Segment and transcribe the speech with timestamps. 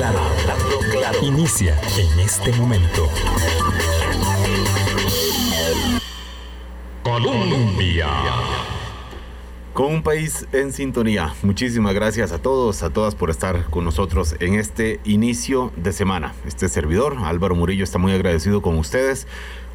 [0.00, 1.18] claro, hablando claro.
[1.22, 3.06] Inicia en este momento.
[7.02, 8.08] Colombia.
[9.72, 11.32] Con un país en sintonía.
[11.42, 16.34] Muchísimas gracias a todos, a todas por estar con nosotros en este inicio de semana.
[16.44, 19.28] Este servidor, Álvaro Murillo, está muy agradecido con ustedes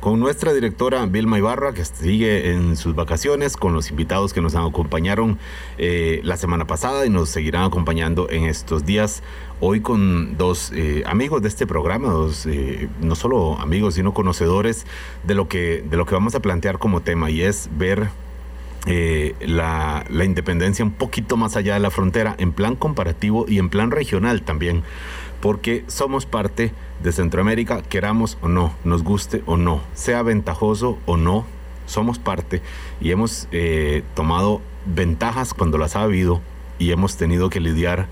[0.05, 4.53] con nuestra directora Vilma Ibarra, que sigue en sus vacaciones, con los invitados que nos
[4.53, 5.39] acompañaron
[5.79, 9.23] eh, la semana pasada y nos seguirán acompañando en estos días.
[9.61, 14.85] Hoy con dos eh, amigos de este programa, dos, eh, no solo amigos, sino conocedores
[15.23, 18.09] de lo, que, de lo que vamos a plantear como tema y es ver
[18.85, 23.69] la, la, independencia un poquito más allá de la frontera, en plan comparativo y en
[23.69, 24.83] plan regional también,
[25.41, 26.71] porque somos parte
[27.03, 31.45] de Centroamérica, queramos o no, nos guste o no, sea ventajoso o no,
[31.85, 32.61] somos parte
[32.99, 36.41] y hemos eh, tomado ventajas cuando las ha habido
[36.79, 38.07] y hemos tenido que lidiar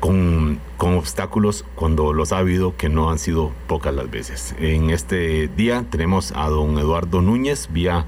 [0.00, 4.54] con, con, obstáculos cuando los ha habido, que no han sido pocas las veces.
[4.58, 8.06] En este día tenemos a don Eduardo Núñez vía,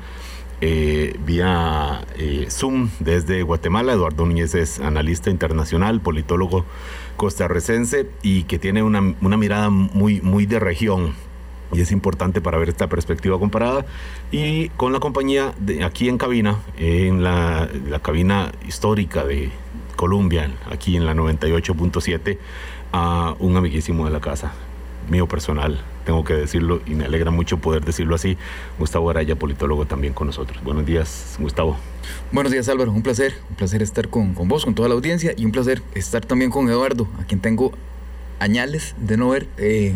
[0.67, 3.93] eh, vía eh, Zoom desde Guatemala.
[3.93, 6.65] Eduardo Núñez es analista internacional, politólogo
[7.19, 11.12] costarricense y que tiene una, mirada muy, muy de región
[11.70, 13.85] y es importante para ver esta perspectiva comparada.
[14.33, 17.69] Y con la compañía de aquí en cabina, en la,
[18.01, 19.51] cabina histórica de
[19.97, 22.39] Colombia, aquí en la 98.7,
[22.92, 24.55] a un amiguísimo de la casa,
[25.11, 28.36] mío personal, tengo que decirlo, y me alegra mucho poder decirlo así,
[28.78, 30.62] Gustavo Araya, politólogo también con nosotros.
[30.62, 31.77] Buenos días, Gustavo.
[32.33, 35.33] Buenos días Álvaro, un placer, un placer estar con, con, vos, con toda la audiencia
[35.36, 37.72] y un placer estar también con Eduardo, a quien tengo
[38.41, 39.48] añales de no ver.
[39.56, 39.94] Eh,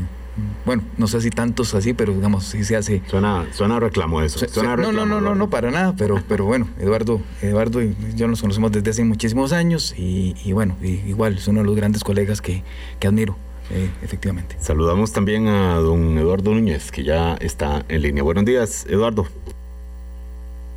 [0.64, 3.02] bueno, no sé si tantos así, pero digamos, sí se hace.
[3.08, 4.38] Suena, suena reclamo eso.
[4.48, 8.28] Suena no, no, no, no, no, para nada, pero, pero bueno, Eduardo, Eduardo y yo
[8.28, 12.04] nos conocemos desde hace muchísimos años y, y bueno, igual es uno de los grandes
[12.04, 12.62] colegas que,
[13.00, 13.36] que admiro.
[13.70, 14.56] Eh, efectivamente.
[14.60, 18.22] Saludamos también a don Eduardo Núñez, que ya está en línea.
[18.22, 19.26] Buenos días, Eduardo.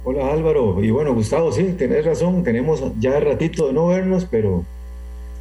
[0.04, 4.66] Hola Álvaro, y bueno Gustavo, sí, tenés razón, tenemos ya ratito de no vernos, pero,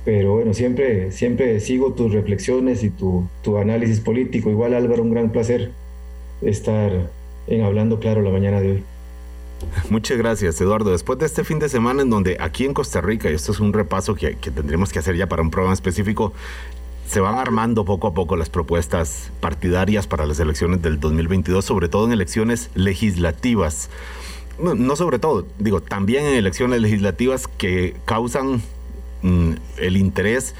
[0.05, 4.50] pero bueno, siempre, siempre sigo tus reflexiones y tu, tu análisis político.
[4.50, 5.71] Igual Álvaro, un gran placer
[6.43, 6.93] estar
[7.47, 8.84] en Hablando Claro la mañana de hoy.
[9.89, 10.91] Muchas gracias, Eduardo.
[10.91, 13.60] Después de este fin de semana en donde aquí en Costa Rica, y esto es
[13.60, 16.34] un repaso que, que tendremos que hacer ya para un programa específico,
[17.10, 21.88] se van armando poco a poco las propuestas partidarias para las elecciones del 2022, sobre
[21.88, 23.91] todo en elecciones legislativas
[24.60, 28.62] no sobre todo, digo, también en elecciones legislativas que causan
[29.22, 30.54] mm, el interés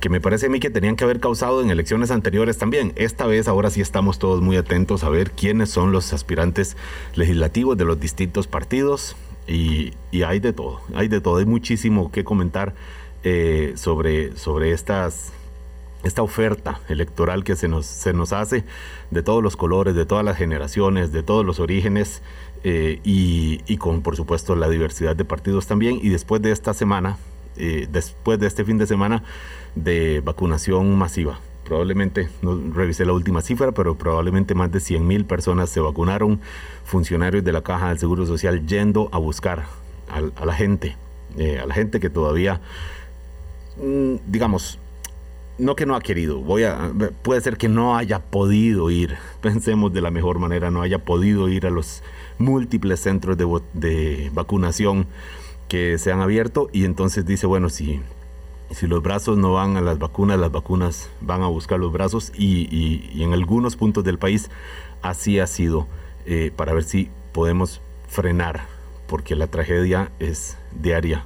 [0.00, 2.92] que me parece a mí que tenían que haber causado en elecciones anteriores también.
[2.94, 6.76] Esta vez, ahora sí estamos todos muy atentos a ver quiénes son los aspirantes
[7.16, 9.16] legislativos de los distintos partidos
[9.48, 9.94] y,
[10.24, 12.74] hay de todo, hay de todo, hay muchísimo que comentar
[13.24, 15.32] eh, sobre, sobre estas
[16.04, 18.64] esta oferta electoral que se nos, se nos hace
[19.10, 22.22] de todos los colores, de todas las generaciones, de todos los orígenes
[22.64, 25.98] eh, y, con, por supuesto, la diversidad de partidos también.
[26.02, 27.16] Y después de esta semana,
[27.56, 29.22] eh, después de este fin de semana
[29.74, 35.24] de vacunación masiva, probablemente, no revisé la última cifra, pero probablemente más de 100 mil
[35.24, 36.40] personas se vacunaron,
[36.84, 39.66] funcionarios de la Caja del Seguro Social yendo a buscar
[40.08, 40.96] a, la gente,
[41.36, 42.62] eh, a la gente que todavía,
[43.76, 44.78] mm, digamos,
[45.58, 46.92] no que no ha querido, voy a,
[47.22, 51.48] puede ser que no haya podido ir, pensemos de la mejor manera, no haya podido
[51.48, 52.02] ir a los
[52.38, 55.06] múltiples centros de, vacunación
[55.68, 58.00] que se han abierto y entonces dice, bueno, si,
[58.70, 62.32] si los brazos no van a las vacunas, las vacunas van a buscar los brazos
[62.36, 64.50] y, en algunos puntos del país
[65.02, 65.86] así ha sido
[66.24, 68.62] eh, para ver si podemos frenar,
[69.06, 71.24] porque la tragedia es diaria.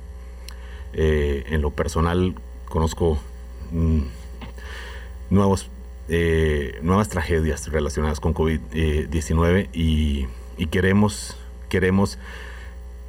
[0.94, 2.34] Eh, en lo personal
[2.68, 3.18] conozco
[3.70, 4.00] mm,
[5.32, 5.70] nuevos,
[6.08, 10.26] eh, nuevas tragedias relacionadas con COVID-19 y
[10.56, 11.36] y queremos,
[11.68, 12.18] queremos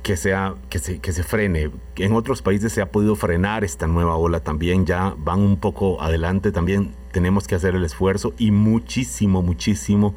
[0.02, 1.72] que, sea, que, se, que se frene.
[1.98, 6.02] En otros países se ha podido frenar esta nueva ola también, ya van un poco
[6.02, 10.16] adelante también, tenemos que hacer el esfuerzo y muchísimo, muchísimo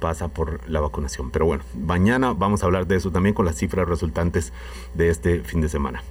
[0.00, 1.30] pasa por la vacunación.
[1.30, 4.52] Pero bueno, mañana vamos a hablar de eso también con las cifras resultantes
[4.94, 6.02] de este fin de semana.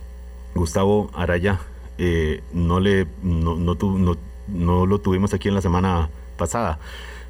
[0.54, 1.60] Gustavo Araya,
[1.98, 4.18] eh, no, le, no, no, no
[4.54, 6.80] lo tuvimos aquí en la semana pasada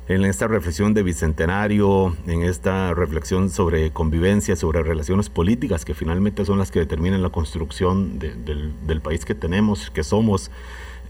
[0.09, 6.45] en esta reflexión de bicentenario, en esta reflexión sobre convivencia, sobre relaciones políticas, que finalmente
[6.45, 10.49] son las que determinan la construcción del, país que tenemos, que somos.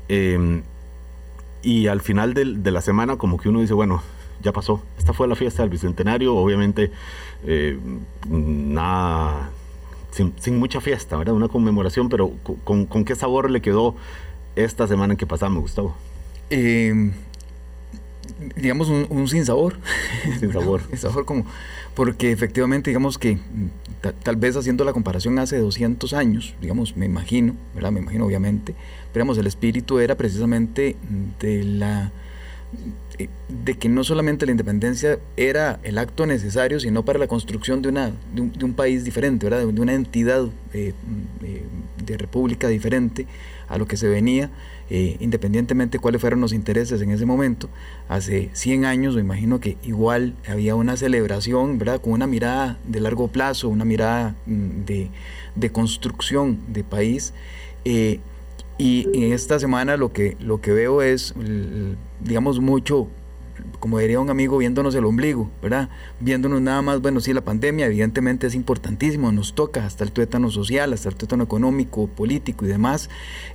[0.10, 0.64] Em,
[1.62, 4.02] y al final de la semana como que uno dice, bueno,
[4.42, 6.92] ya pasó, esta fue la fiesta del bicentenario, obviamente
[7.46, 7.80] eh,
[8.28, 9.50] nada,
[10.12, 11.36] sin, mucha fiesta, ¿verdad?
[11.36, 12.34] Una conmemoración, pero
[12.66, 13.96] con, con qué sabor le quedó
[14.56, 15.96] esta semana en que pasamos, Gustavo.
[16.50, 17.12] Eh,
[18.56, 19.78] digamos, un, un sinsabor.
[20.40, 20.82] Sin sabor.
[20.98, 21.46] sabor como,
[21.96, 23.38] porque efectivamente, digamos que
[24.02, 27.92] ta- tal vez haciendo la comparación hace 200 años, digamos, me imagino, ¿verdad?
[27.92, 28.74] Me imagino obviamente,
[29.12, 30.96] pero digamos, el espíritu era precisamente
[31.40, 32.12] de la
[33.18, 37.82] eh, de que no solamente la independencia era el acto necesario, sino para la construcción
[37.82, 39.66] de, una, de, un, de un país diferente, ¿verdad?
[39.68, 40.94] de una entidad eh,
[41.44, 41.64] eh,
[42.06, 43.26] de república diferente
[43.70, 44.50] a lo que se venía,
[44.90, 47.70] eh, independientemente cuáles fueron los intereses en ese momento.
[48.08, 52.02] Hace 100 años, me imagino que igual había una celebración, ¿verdad?
[52.02, 55.12] con una mirada de largo plazo, una mirada mm, de,
[55.56, 57.34] de construcción de país.
[57.86, 58.20] Eh,
[58.78, 61.34] y en esta semana lo que, lo que veo es,
[62.22, 63.10] digamos, mucho,
[63.80, 65.90] como diría un amigo, viéndonos el ombligo, ¿verdad?
[66.20, 70.52] Viéndonos nada más, bueno, sí, la pandemia evidentemente es importantísimo, nos toca hasta el tuétano
[70.52, 73.10] social, hasta el tuétano económico, político y demás,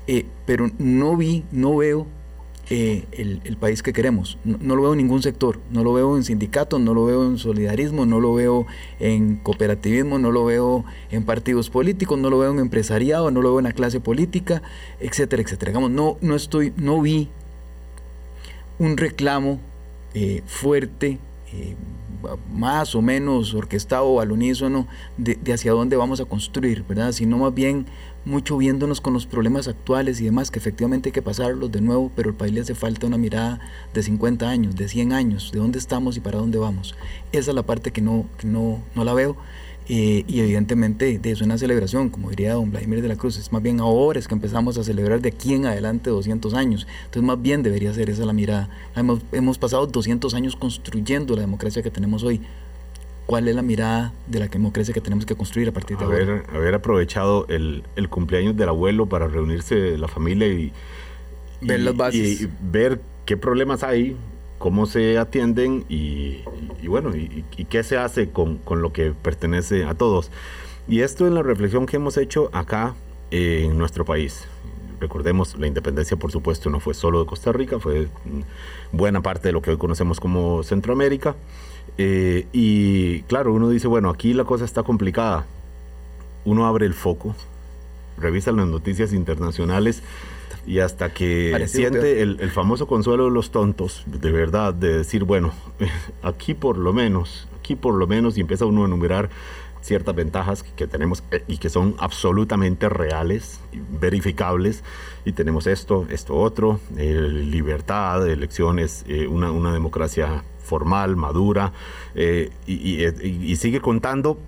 [0.07, 2.07] eh, pero no vi, no veo
[2.71, 4.39] eh, el, país que queremos.
[4.45, 7.27] No, no lo veo en ningún sector, no lo veo en sindicatos, no lo veo
[7.27, 8.67] en solidarismo, no lo veo
[9.01, 13.51] en cooperativismo, no lo veo en partidos políticos, no lo veo en empresariado, no lo
[13.51, 14.63] veo en la clase política,
[14.99, 15.73] etcétera, etcétera.
[15.73, 17.29] Digamos, no, no estoy, no vi
[18.79, 19.61] un reclamo
[20.15, 21.19] eh, fuerte,
[21.53, 21.77] eh,
[22.53, 24.87] más o menos orquestado al unísono
[25.19, 27.13] de, de hacia dónde vamos a construir, ¿verdad?
[27.13, 27.87] Sino más bien
[28.25, 32.11] mucho viéndonos con los problemas actuales y demás, que efectivamente hay que pasarlos de nuevo,
[32.17, 33.61] pero al país le hace falta una mirada
[33.93, 36.95] de 50 años, de 100 años, de dónde estamos y para dónde vamos.
[37.33, 39.37] Esa es la parte que no, que no, no la veo.
[39.89, 43.53] Eh, y evidentemente de- es una celebración, como diría don Vladimir de la Cruz, es
[43.53, 46.87] más bien ahora es que empezamos a celebrar de aquí en adelante 200 años.
[47.05, 48.71] Entonces más bien debería ser esa la mirada.
[48.97, 52.41] Hemos, hemos pasado 200 años construyendo la democracia que tenemos hoy.
[53.27, 56.17] ¿Cuál es la mirada de la democracia que tenemos que construir a partir de ahora?
[56.23, 60.73] Haber, haber aprovechado el, el cumpleaños del abuelo para reunirse la familia y,
[61.63, 62.41] Ver y- las bases.
[62.43, 64.17] y ver qué problemas hay,
[64.65, 66.39] cómo se atienden y,
[66.81, 70.31] y- bueno, y, y qué se hace con, con lo que pertenece a todos.
[70.89, 72.95] Y esto es la reflexión que hemos hecho acá
[73.31, 74.47] eh, en nuestro país.
[75.01, 79.49] Recordemos, la independencia, por supuesto, no fue solo de Costa Rica, fue mm, buena parte
[79.49, 81.37] de lo que hoy conocemos como Centroamérica.
[81.99, 85.45] Eh, y claro, uno dice, bueno, aquí la cosa está complicada.
[86.47, 87.37] Uno abre el foco,
[88.17, 90.03] revisa las noticias internacionales
[90.67, 94.99] y hasta que Parecido siente el, el famoso consuelo de los tontos, de verdad, de
[94.99, 95.53] decir, bueno,
[96.23, 99.31] aquí por lo menos, aquí por lo menos, y empieza uno a enumerar
[99.81, 103.61] ciertas ventajas que, tenemos eh, y que son absolutamente reales,
[104.01, 104.83] verificables,
[105.27, 111.73] y tenemos esto, esto otro, eh, libertad, elecciones, eh, una, una democracia formal, madura,
[112.15, 114.39] eh, y, y- y- y sigue contando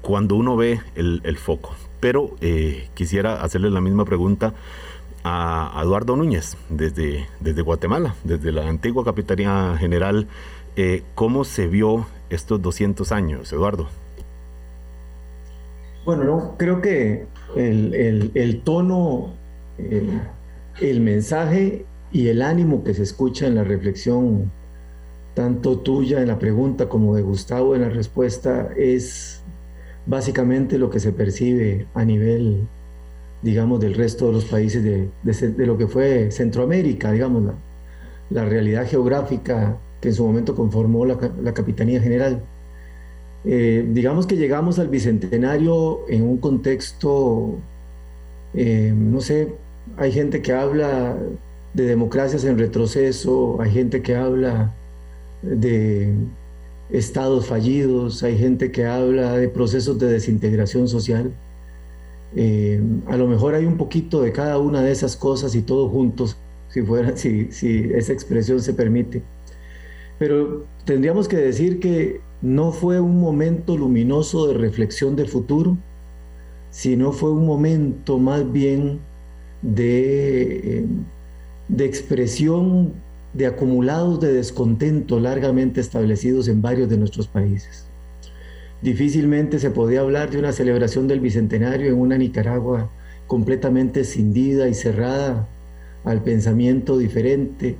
[0.00, 1.74] cuando uno ve el, el foco.
[2.00, 4.54] Pero eh, quisiera hacerle la misma pregunta
[5.24, 10.28] a, Eduardo Núñez desde, desde Guatemala, desde la antigua Capitanía General.
[10.76, 13.88] Eh, ¿Cómo se vio estos 200 años, Eduardo?
[16.04, 17.94] Bueno, no, creo que el,
[18.34, 19.38] el- tono,
[20.80, 24.52] el mensaje y el ánimo que se escucha en la reflexión,
[25.34, 29.46] tanto tuya en la pregunta como de Gustavo en la respuesta, es
[30.06, 32.70] básicamente lo que se percibe a nivel,
[33.42, 37.54] digamos, del resto de los países de, de lo que fue Centroamérica, digamos, la,
[38.30, 42.42] la realidad geográfica que en su momento conformó la, la Capitanía General.
[43.44, 47.54] Eh, digamos que llegamos al bicentenario en un contexto,
[48.54, 49.54] eh, no sé,
[49.96, 51.16] hay gente que habla
[51.74, 54.74] de democracias en retroceso, hay gente que habla
[55.42, 56.14] de
[56.90, 61.32] estados fallidos, hay gente que habla de procesos de desintegración social.
[62.36, 65.90] Eh, a lo mejor hay un poquito de cada una de esas cosas y todos
[65.90, 66.36] juntos,
[66.68, 69.22] si, fuera, si, si esa expresión se permite.
[70.18, 75.76] Pero tendríamos que decir que no fue un momento luminoso de reflexión de futuro,
[76.70, 79.00] sino fue un momento más bien
[79.62, 80.86] de, eh,
[81.68, 82.94] de expresión
[83.32, 87.89] de acumulados de descontento largamente establecidos en varios de nuestros países.
[88.82, 92.90] Difícilmente se podía hablar de una celebración del Bicentenario en una Nicaragua
[93.26, 95.48] completamente escindida y cerrada
[96.04, 97.76] al pensamiento diferente,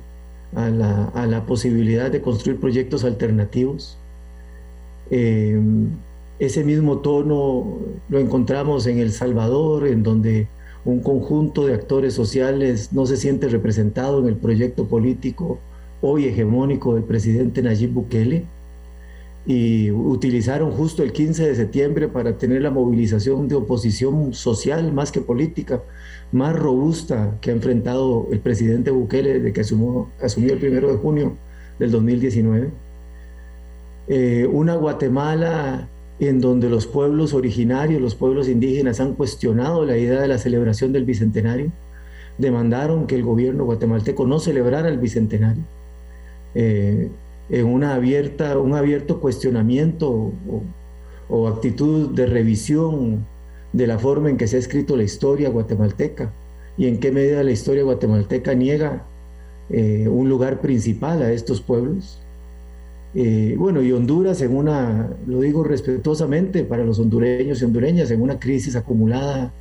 [0.55, 3.97] a la, a la posibilidad de construir proyectos alternativos.
[5.09, 5.59] Eh,
[6.39, 7.79] ese mismo tono
[8.09, 10.47] lo encontramos en El Salvador, en donde
[10.85, 15.59] un conjunto de actores sociales no se siente representado en el proyecto político
[16.01, 18.45] hoy hegemónico del presidente Nayib Bukele.
[19.45, 25.11] Y utilizaron justo el 15 de septiembre para tener la movilización de oposición social más
[25.11, 25.81] que política,
[26.31, 30.97] más robusta que ha enfrentado el presidente Bukele desde que asumió, asumió el primero de
[30.97, 31.37] junio
[31.79, 32.69] del 2019.
[34.07, 35.87] Eh, una Guatemala
[36.19, 40.93] en donde los pueblos originarios, los pueblos indígenas han cuestionado la idea de la celebración
[40.93, 41.71] del Bicentenario,
[42.37, 45.63] demandaron que el gobierno guatemalteco no celebrara el Bicentenario.
[46.53, 47.09] Eh,
[47.51, 50.31] en una abierta, un abierto cuestionamiento
[51.29, 53.25] o, actitud de revisión
[53.73, 56.33] de la forma en que se ha escrito la historia guatemalteca
[56.77, 59.05] y en qué medida la historia guatemalteca niega
[59.69, 62.21] eh, un lugar principal a estos pueblos.
[63.13, 68.21] Eh, bueno, y Honduras en una, lo digo respetuosamente para los hondureños y hondureñas, en
[68.21, 69.53] una crisis acumulada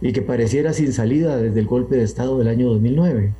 [0.00, 3.32] y que pareciera sin salida desde el golpe de Estado del año 2009.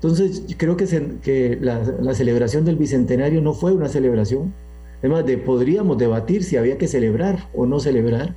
[0.00, 0.86] Entonces, creo que,
[1.22, 4.54] que la, celebración del Bicentenario no fue una celebración.
[5.00, 8.36] Además, de, podríamos debatir si había que celebrar o no celebrar.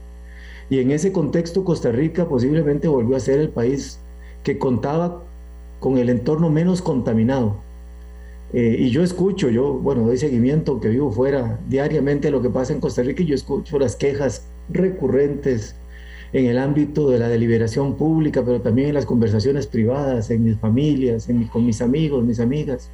[0.71, 3.99] Y en ese contexto, Costa Rica posiblemente volvió a ser el país
[4.43, 5.23] que contaba
[5.79, 7.57] con el entorno menos contaminado.
[8.53, 12.73] Eh, y yo escucho, yo, bueno, doy seguimiento, que vivo fuera diariamente lo que pasa
[12.73, 15.75] en Costa Rica y yo escucho las quejas recurrentes
[16.33, 20.57] en el ámbito de la deliberación pública, pero también en las conversaciones privadas, en mis
[20.57, 22.89] familias, en con mis amigos, mis amigas.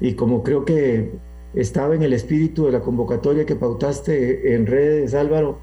[0.00, 1.10] Y como creo que
[1.54, 5.58] estaba en el espíritu de la convocatoria que pautaste en redes, Álvaro,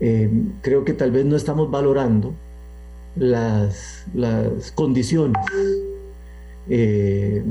[0.00, 0.28] eh,
[0.60, 2.34] creo que tal vez no estamos valorando
[3.16, 5.40] las, las condiciones
[6.68, 7.42] eh,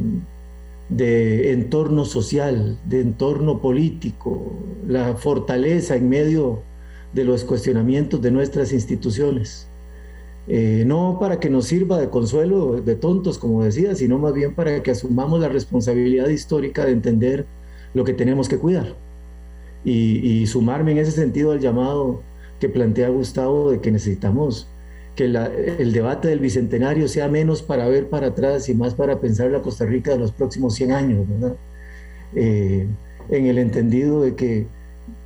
[0.90, 4.52] de entorno social, de entorno político,
[4.88, 6.62] la fortaleza en medio
[7.14, 9.68] de los cuestionamientos de nuestras instituciones.
[10.48, 14.54] Eh, no para que nos sirva de consuelo de tontos, como decía, sino más bien
[14.56, 17.46] para que asumamos la responsabilidad histórica de entender
[17.94, 18.96] lo que tenemos que cuidar.
[19.86, 22.22] Y, sumarme en ese sentido al llamado
[22.60, 24.70] que plantea Gustavo de que necesitamos
[25.16, 29.52] que el debate del Bicentenario sea menos para ver para atrás y más para pensar
[29.52, 31.56] la Costa Rica de los próximos 100 años, ¿verdad?
[32.36, 32.88] Eh,
[33.30, 34.68] en el entendido de que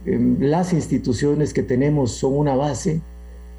[0.06, 3.02] las instituciones que tenemos son una base,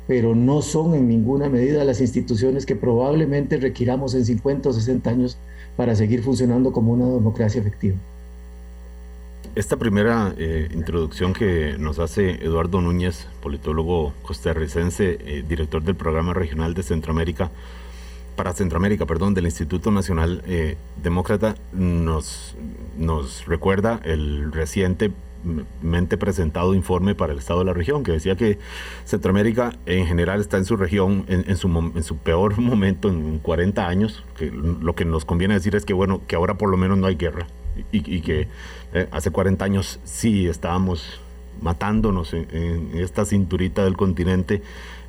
[0.07, 5.11] pero no son en ninguna medida las instituciones que probablemente requiramos en 50 o 60
[5.11, 5.39] años
[5.77, 7.97] para seguir funcionando como una democracia efectiva.
[9.55, 16.33] Esta primera eh, introducción que nos hace Eduardo Núñez, politólogo costarricense, eh, director del programa
[16.33, 17.51] regional de Centroamérica,
[18.37, 22.55] para Centroamérica, perdón, del Instituto Nacional eh, Demócrata, nos,
[22.97, 25.11] nos recuerda el reciente
[25.83, 28.59] mente presentado informe para el estado de la región, que decía que
[29.05, 33.87] Centroamérica en general está en su región en, su, en su peor momento en 40
[33.87, 36.99] años, que lo que nos conviene decir es que bueno, que ahora por lo menos
[36.99, 37.47] no hay guerra
[37.93, 38.49] y, que
[38.93, 41.21] eh, hace 40 años sí estábamos
[41.61, 44.63] matándonos en, esta cinturita del continente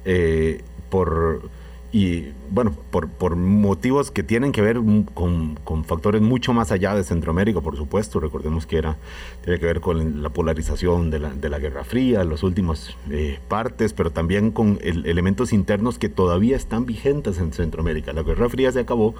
[0.05, 1.50] eh, por
[1.91, 4.79] y bueno, por, por, motivos que tienen que ver
[5.15, 8.19] con, con, factores mucho más allá de Centroamérica, por supuesto.
[8.19, 8.98] Recordemos que era,
[9.43, 13.39] tiene que ver con la polarización de la, de la Guerra Fría, las últimas eh,
[13.48, 18.13] partes, pero también con elementos internos que todavía están vigentes en Centroamérica.
[18.13, 19.15] La Guerra Fría se acabó,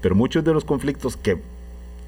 [0.00, 1.38] pero muchos de los conflictos que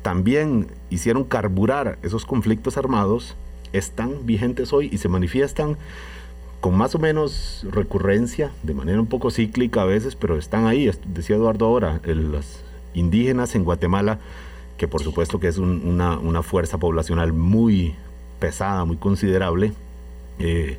[0.02, 3.34] también hicieron carburar esos conflictos armados
[3.72, 5.76] están vigentes hoy y se manifiestan
[6.64, 10.90] con más o menos recurrencia, de manera un poco cíclica a veces, pero están ahí,
[11.08, 12.62] decía Eduardo ahora, los
[12.94, 14.18] indígenas en Guatemala,
[14.78, 17.94] que por supuesto que es una, fuerza poblacional muy
[18.40, 19.74] pesada, muy considerable,
[20.38, 20.78] eh,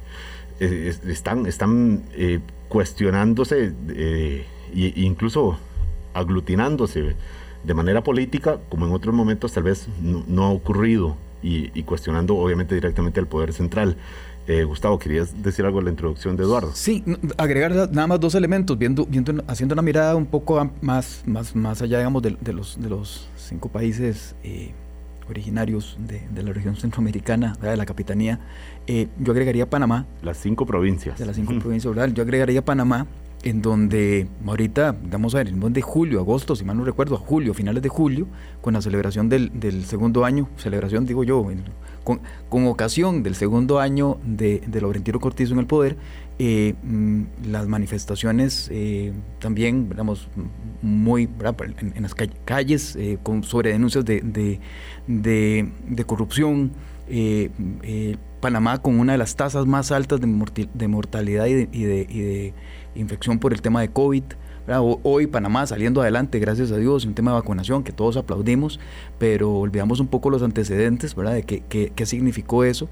[0.60, 5.60] están, están eh, cuestionándose e incluso
[6.16, 7.16] aglutinándose
[7.64, 12.38] de manera política, como en otros momentos tal vez no, ha ocurrido, y, y, cuestionando
[12.38, 13.98] obviamente directamente al poder central.
[14.48, 16.72] Eh, Gustavo, ¿querías decir algo en la introducción de Eduardo?
[16.74, 17.04] Sí,
[17.38, 21.82] agregar nada más dos elementos, viendo, viendo, haciendo una mirada un poco más, más, más
[21.82, 24.74] allá, digamos, de, los, de los cinco países eh,
[25.28, 28.40] originarios de, la región centroamericana, de la capitanía.
[28.86, 30.06] Eh, yo agregaría Panamá.
[30.22, 31.18] Las cinco provincias.
[31.18, 32.14] De las cinco provincias, ¿verdad?
[32.14, 33.08] Yo agregaría Panamá,
[33.42, 36.84] en donde ahorita, vamos a ver, en el mes de julio, agosto, si mal no
[36.84, 38.28] recuerdo, julio, finales de julio,
[38.62, 41.64] con la celebración del, del segundo año, celebración digo yo, en,
[42.06, 45.98] con, ocasión del segundo año de, de Laurentino Cortizo en el poder,
[46.38, 50.28] eh, mm, las manifestaciones eh, también, digamos,
[50.82, 51.30] muy
[51.80, 54.60] en, las calles eh, sobre denuncias de,
[55.08, 56.72] de, corrupción.
[58.42, 62.54] Panamá con una de las tasas más altas de, mortalidad de, y de,
[62.96, 64.24] infección por el tema de COVID.
[64.68, 68.80] Hoy Panamá saliendo adelante, gracias a Dios, un tema de vacunación que todos aplaudimos,
[69.20, 71.34] pero olvidamos un poco los antecedentes, ¿verdad?
[71.36, 72.90] De qué, qué, significó eso.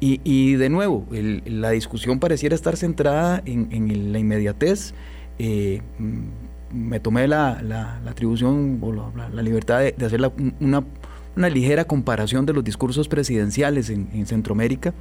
[0.00, 4.94] Y, y de nuevo, la discusión pareciera estar centrada en, en la inmediatez.
[5.38, 6.22] Eh, mm,
[6.74, 10.20] me tomé la, la, atribución o la, libertad de, hacer
[10.58, 10.82] una,
[11.36, 14.92] una, ligera comparación de los discursos presidenciales en, en Centroamérica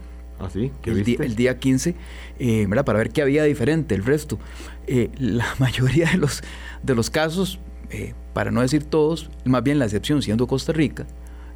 [0.42, 0.72] ¿Ah, sí?
[0.84, 1.96] el, día, el, día, 15,
[2.40, 4.40] eh, para ver qué había diferente, el resto.
[4.88, 6.42] Eh, la mayoría de los,
[6.82, 7.60] de los casos,
[7.92, 11.06] eh, para no decir todos, más bien la excepción siendo Costa Rica,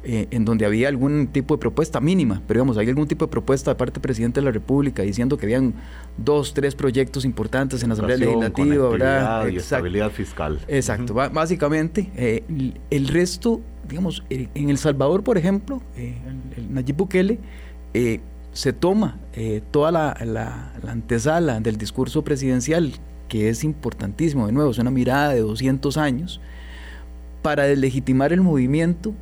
[0.08, 3.72] en donde había algún tipo de propuesta mínima, pero digamos, hay algún tipo de propuesta
[3.72, 5.74] de parte del presidente de la República diciendo que habían
[6.16, 9.48] dos, tres proyectos importantes en la Asamblea Legislativa, ¿verdad?
[9.48, 10.60] Y estabilidad fiscal.
[10.68, 12.12] Exacto, básicamente,
[12.88, 17.40] el resto, digamos, en El Salvador, por ejemplo, el, Nayib Bukele,
[18.56, 22.94] se toma eh, toda la, antesala del discurso presidencial,
[23.28, 26.40] que es importantísimo, de nuevo, es una mirada de 200 años,
[27.42, 29.12] para deslegitimar el movimiento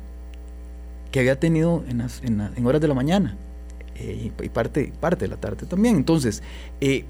[1.11, 3.35] que había tenido en, horas de la mañana
[3.95, 5.97] eh, y parte, parte de la tarde también.
[5.97, 6.41] Entonces,
[6.79, 7.03] eh,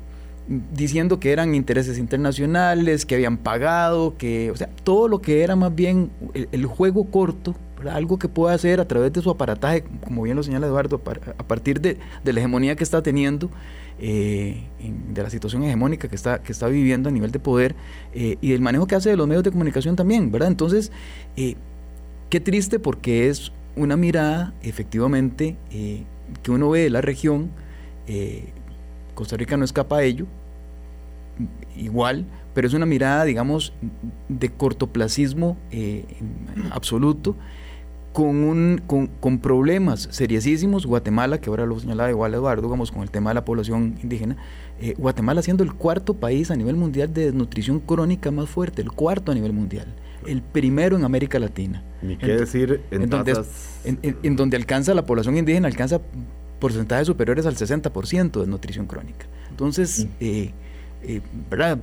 [0.74, 5.56] diciendo que eran intereses internacionales, que habían pagado, que, o sea, todo lo que era
[5.56, 7.54] más bien el juego corto
[7.90, 11.02] algo que pueda hacer a través de su aparataje, como bien lo señala Eduardo,
[11.38, 13.50] a partir de, la hegemonía que está teniendo,
[14.00, 14.64] eh,
[15.10, 17.76] de la situación hegemónica que está, que está viviendo a nivel de poder
[18.14, 20.50] eh, y del manejo que hace de los medios de comunicación también, ¿verdad?
[20.50, 20.92] Entonces,
[21.38, 21.56] eh,
[22.30, 25.58] qué triste porque es una mirada efectivamente
[26.42, 27.52] que uno ve de la región,
[29.16, 30.26] Costa Rica no escapa a ello,
[31.76, 33.74] igual, pero es una mirada, digamos,
[34.30, 35.58] de cortoplacismo
[36.72, 37.36] absoluto
[38.16, 40.86] con, un, con, problemas seriosísimos.
[40.86, 44.38] Guatemala, que ahora lo señalaba igual Eduardo, digamos, con el tema de la población indígena.
[44.80, 48.94] Eh, Guatemala siendo el cuarto país a nivel mundial de desnutrición crónica más fuerte, el
[48.94, 49.94] cuarto a nivel mundial,
[50.26, 51.84] el primero en América Latina.
[52.02, 53.38] Ni qué decir en, donde,
[53.84, 56.00] en, donde alcanza la población indígena, alcanza
[56.62, 59.26] porcentajes superiores al 60% de desnutrición crónica.
[59.50, 60.10] Entonces, mm.
[60.22, 60.54] eh,
[61.08, 61.80] eh, ¿verdad?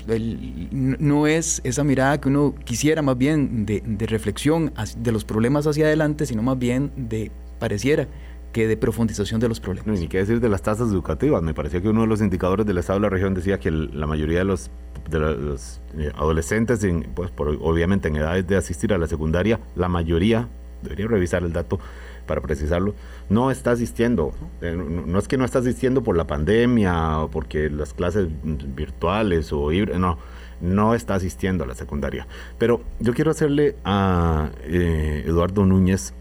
[0.80, 5.86] no es esa mirada que uno quisiera más bien de, reflexión de los problemas hacia
[5.86, 8.08] adelante, sino más bien de, pareciera,
[8.52, 9.98] que de profundización de los problemas.
[9.98, 11.42] ni qué decir de las tasas educativas.
[11.42, 14.06] Me parecía que uno de los indicadores del Estado de la región decía que la
[14.06, 14.70] mayoría de los,
[15.10, 15.56] de
[15.98, 20.48] eh, adolescentes, pues obviamente en edades de asistir a la secundaria, la mayoría,
[20.82, 21.80] debería revisar el dato,
[22.26, 22.94] para precisarlo,
[23.28, 24.32] no está asistiendo.
[24.60, 29.52] Eh, no, es que no está asistiendo por la pandemia o porque las clases virtuales
[29.52, 30.18] o no,
[30.60, 32.26] no está asistiendo a la secundaria.
[32.58, 36.14] Pero yo quiero hacerle a eh, Eduardo Núñez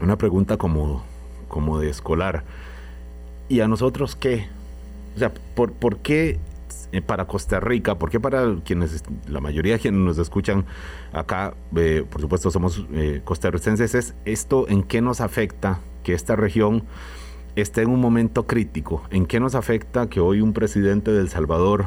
[0.00, 1.04] una pregunta como,
[1.48, 2.44] como de escolar.
[3.48, 4.48] ¿Y a nosotros qué?
[5.14, 6.38] O sea, ¿por, por qué
[6.92, 10.66] eh, para Costa Rica, porque para quienes, la mayoría de quienes nos escuchan
[11.12, 16.36] acá, eh, por supuesto somos eh, costarricenses, es esto en qué nos afecta que esta
[16.36, 16.84] región
[17.56, 21.86] esté en un momento crítico, en qué nos afecta que hoy un presidente del Salvador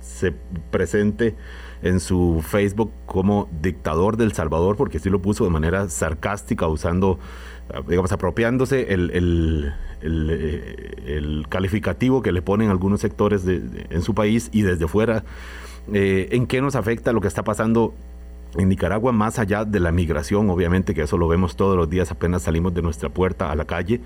[0.00, 0.32] se
[0.70, 1.36] presente
[1.82, 7.18] en su Facebook como dictador del Salvador, porque así lo puso de manera sarcástica, usando,
[7.86, 14.62] digamos, apropiándose el eh, el, calificativo que le ponen algunos sectores en su país y
[14.62, 15.24] desde fuera,
[15.92, 17.94] eh, en qué nos afecta lo que está pasando
[18.56, 22.10] en Nicaragua, más allá de la migración, obviamente, que eso lo vemos todos los días
[22.10, 24.00] apenas salimos de nuestra puerta a la calle.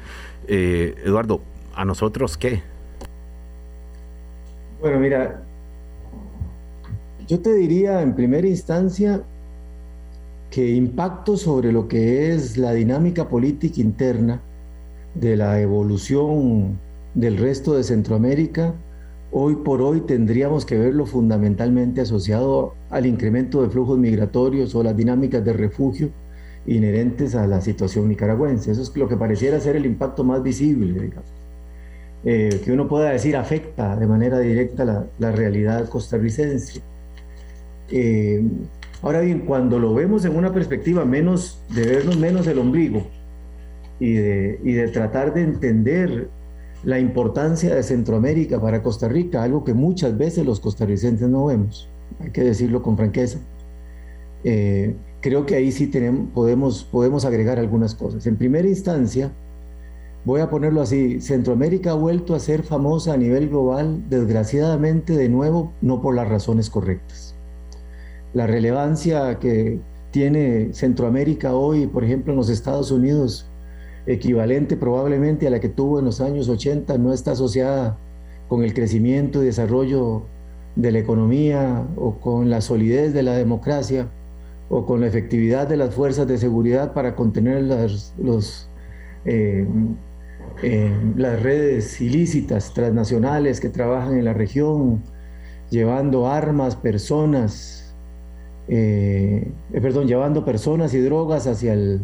[0.46, 1.42] Eh, Eduardo,
[1.74, 2.62] ¿a nosotros qué?
[4.80, 5.42] Bueno, mira,
[7.26, 9.22] yo te diría en primera instancia
[10.52, 14.42] que impacto sobre lo que es la dinámica política interna
[15.14, 16.78] de la evolución
[17.14, 18.74] del resto de Centroamérica,
[19.30, 24.94] hoy por hoy tendríamos que verlo fundamentalmente asociado al incremento de flujos migratorios o las
[24.94, 26.10] dinámicas de refugio
[26.66, 28.72] inherentes a la situación nicaragüense.
[28.72, 31.32] Eso es lo que pareciera ser el impacto más visible, digamos.
[32.24, 36.82] Eh, que uno pueda decir afecta de manera directa la, la realidad costarricense.
[37.90, 38.44] Eh,
[39.02, 43.06] ahora bien, cuando lo vemos en una perspectiva menos, de vernos menos el ombligo,
[44.00, 46.28] y de, tratar de entender
[46.82, 51.88] la importancia de Centroamérica para Costa Rica, algo que muchas veces los costarricenses no vemos,
[52.18, 53.38] hay que decirlo con franqueza.
[54.42, 58.26] Eh, creo que ahí sí tenemos, podemos, podemos agregar algunas cosas.
[58.26, 59.30] En primera instancia,
[60.24, 65.28] voy a ponerlo así, Centroamérica ha vuelto a ser famosa a nivel global, desgraciadamente de
[65.28, 67.31] nuevo, no por las razones correctas.
[68.34, 73.48] La relevancia que tiene Centroamérica hoy, por ejemplo, en los Estados Unidos,
[74.06, 77.98] equivalente probablemente a la que tuvo en los años 80, no está asociada
[78.48, 80.22] con el crecimiento y desarrollo
[80.76, 84.08] de la economía o con la solidez de la democracia
[84.68, 88.14] o con la efectividad de las fuerzas de seguridad para contener las,
[89.24, 89.66] eh,
[90.62, 95.02] eh, las redes ilícitas transnacionales que trabajan en la región,
[95.70, 97.81] llevando armas, personas,
[98.68, 102.00] eh, perdón, llevando personas y drogas hacia el,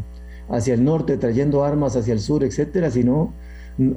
[0.49, 3.33] hacia el norte, trayendo armas hacia el sur, etcétera, sino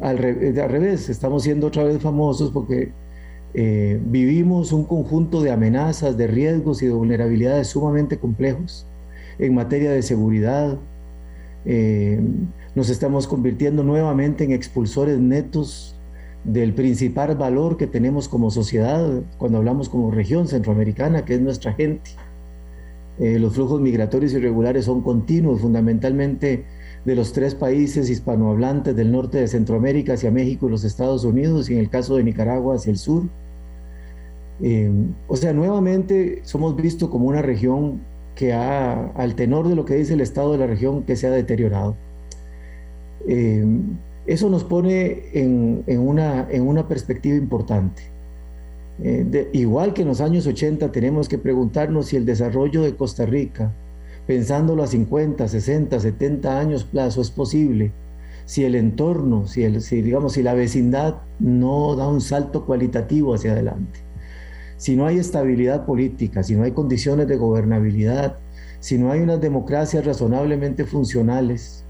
[0.02, 2.91] al, al revés, estamos siendo otra vez famosos porque
[3.54, 8.88] eh, vivimos un conjunto de amenazas, de riesgos y de vulnerabilidades sumamente complejos
[9.39, 10.78] en materia de seguridad.
[11.65, 12.19] Eh,
[12.76, 15.95] nos estamos convirtiendo nuevamente en expulsores netos
[16.43, 21.74] del principal valor que tenemos como sociedad cuando hablamos como región centroamericana, que es nuestra
[21.74, 22.12] gente.
[23.19, 26.65] Eh, los flujos migratorios irregulares son continuos, fundamentalmente
[27.06, 31.69] de los tres países hispanohablantes del norte de Centroamérica hacia México y los Estados Unidos,
[31.69, 33.24] y en el caso de Nicaragua hacia el sur.
[34.62, 34.91] Eh,
[35.28, 38.02] o sea, nuevamente somos vistos como una región
[38.36, 41.28] que ha, al tenor de lo que dice el estado de la región, que se
[41.28, 41.95] ha deteriorado.
[43.28, 43.65] Eh,
[44.26, 48.11] eso nos pone en, en una perspectiva importante.
[49.04, 53.26] Eh, igual que en los años 80 tenemos que preguntarnos si el desarrollo de Costa
[53.26, 53.74] Rica,
[54.28, 57.92] pensándolo a 50, 60, 70 años plazo, es posible,
[58.46, 63.34] si el entorno, si, el, si, digamos, si la vecindad no da un salto cualitativo
[63.34, 64.00] hacia adelante.
[64.78, 68.38] Si no hay estabilidad política, si no hay condiciones de gobernabilidad,
[68.80, 71.86] si no hay unas democracias razonablemente funcionales,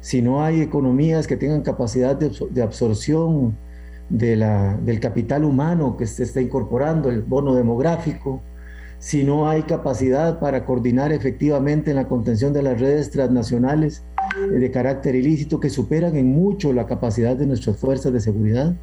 [0.00, 3.56] si no hay economías que tengan capacidad de, absorción
[4.10, 8.42] del capital humano que se está incorporando, el bono demográfico,
[8.98, 14.04] si no hay capacidad para coordinar efectivamente en la contención de las redes transnacionales
[14.50, 18.74] de carácter ilícito que superan en mucho la capacidad de nuestras fuerzas de seguridad.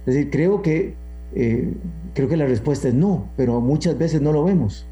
[0.00, 0.94] Es decir, creo que
[1.34, 1.72] eh,
[2.14, 4.86] creo que la respuesta es no, pero muchas veces no lo vemos.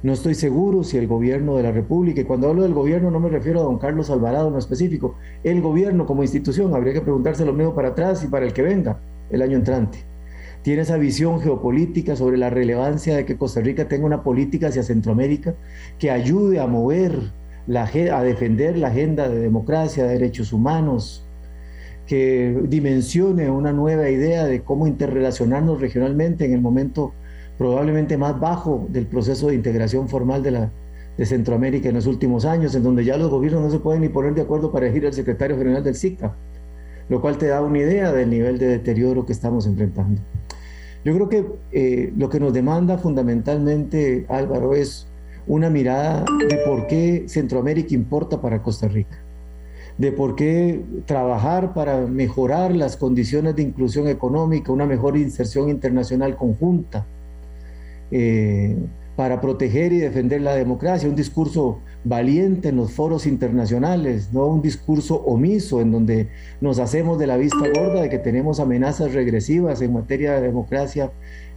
[0.00, 3.18] No estoy seguro si el gobierno de la República, y cuando hablo del gobierno no
[3.18, 7.00] me refiero a don Carlos Alvarado en lo específico, el gobierno como institución, habría que
[7.00, 9.98] preguntarse lo mismo para atrás y para el que venga el año entrante.
[10.62, 14.84] Tiene esa visión geopolítica sobre la relevancia de que Costa Rica tenga una política hacia
[14.84, 15.54] Centroamérica
[15.98, 17.32] que ayude a mover,
[17.66, 21.26] la, a defender la agenda de democracia, de derechos humanos,
[22.06, 27.12] que dimensione una nueva idea de cómo interrelacionarnos regionalmente en el momento
[27.58, 30.70] probablemente más bajo del proceso de integración formal de,
[31.26, 34.34] Centroamérica en los últimos años, en donde ya los gobiernos no se pueden ni poner
[34.34, 36.32] de acuerdo para elegir al secretario general del SICA,
[37.08, 40.20] lo cual te da una idea del nivel de deterioro que estamos enfrentando.
[41.04, 45.08] Yo creo que eh, lo que nos demanda fundamentalmente, Álvaro, es
[45.48, 49.18] una mirada de por qué Centroamérica importa para Costa Rica
[49.98, 56.36] de por qué trabajar para mejorar las condiciones de inclusión económica, una mejor inserción internacional
[56.36, 57.04] conjunta,
[58.10, 58.76] eh,
[59.16, 64.62] para proteger y defender la democracia, un discurso valiente en los foros internacionales, no un
[64.62, 66.28] discurso omiso en donde
[66.60, 71.10] nos hacemos de la vista gorda de que tenemos amenazas regresivas en materia de democracia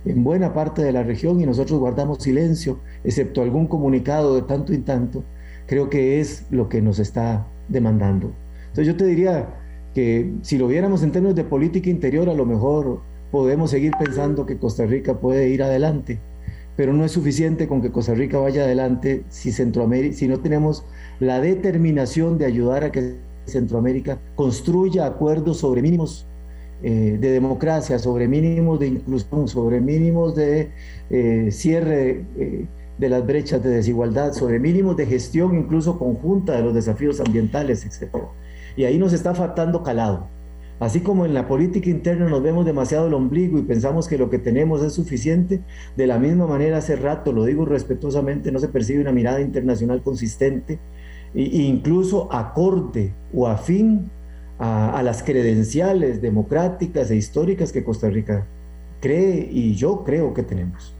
[0.05, 4.73] en buena parte de la región y nosotros guardamos silencio, excepto algún comunicado de tanto
[4.73, 5.23] en tanto,
[5.67, 8.31] creo que es lo que nos está demandando.
[8.69, 9.49] Entonces yo te diría
[9.93, 14.45] que si lo viéramos en términos de política interior, a lo mejor podemos seguir pensando
[14.45, 16.19] que Costa Rica puede ir adelante,
[16.75, 20.85] pero no es suficiente con que Costa Rica vaya adelante si Centroamérica, si no tenemos
[21.19, 26.25] la determinación de ayudar a que Centroamérica construya acuerdos sobre mínimos
[26.83, 30.71] eh, de democracia, sobre mínimos de inclusión, sobre mínimos de
[31.09, 32.65] eh, cierre eh,
[32.97, 37.85] de las brechas de desigualdad, sobre mínimos de gestión incluso conjunta de los desafíos ambientales,
[37.85, 38.15] etc.
[38.75, 40.27] Y ahí nos está faltando calado.
[40.81, 44.31] Así como en la política interna nos vemos demasiado el ombligo y pensamos que lo
[44.31, 45.61] que tenemos es suficiente,
[45.95, 50.01] de la misma manera hace rato, lo digo respetuosamente, no se percibe una mirada internacional
[50.01, 50.79] consistente
[51.35, 54.09] e incluso acorde o afín
[54.57, 58.47] a, las credenciales democráticas e históricas que Costa Rica
[59.01, 60.95] cree y yo creo que tenemos.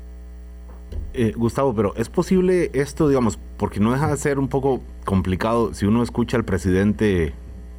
[1.16, 5.74] Eh, Gustavo, pero es posible esto, digamos, porque no deja de ser un poco complicado
[5.74, 7.34] si uno escucha al presidente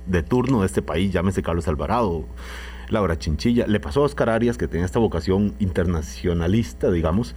[0.07, 2.25] de turno de este país, llámese Carlos Alvarado,
[2.89, 7.35] Laura Chinchilla, le pasó a Oscar Arias, que tenía esta vocación internacionalista, digamos,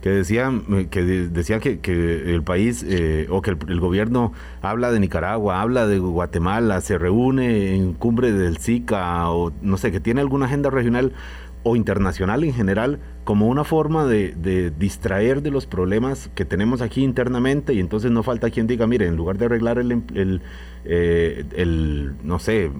[0.00, 5.00] que decían eh, que, decían que, el país eh, o que el, gobierno habla de
[5.00, 10.20] Nicaragua, habla de Guatemala, se reúne en cumbre del SICA o no sé, que tiene
[10.20, 11.12] alguna agenda regional
[11.62, 12.98] o internacional en general
[13.30, 18.24] como una forma de, distraer de los problemas que tenemos aquí internamente y entonces no
[18.24, 20.42] falta quien diga, mire, en lugar de arreglar el,
[20.84, 22.72] eh, el, no sé,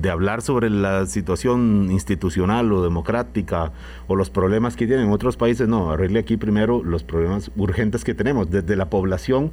[0.00, 3.72] de hablar sobre la situación institucional o democrática
[4.06, 8.14] o los problemas que tienen otros países, no, arregle aquí primero los problemas urgentes que
[8.14, 8.48] tenemos.
[8.48, 9.50] Desde la población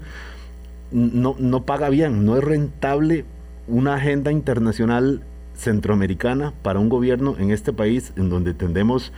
[0.92, 3.26] no, no paga bien, no es rentable
[3.68, 5.24] una agenda internacional
[5.56, 9.12] centroamericana para un gobierno en este país en donde tendemos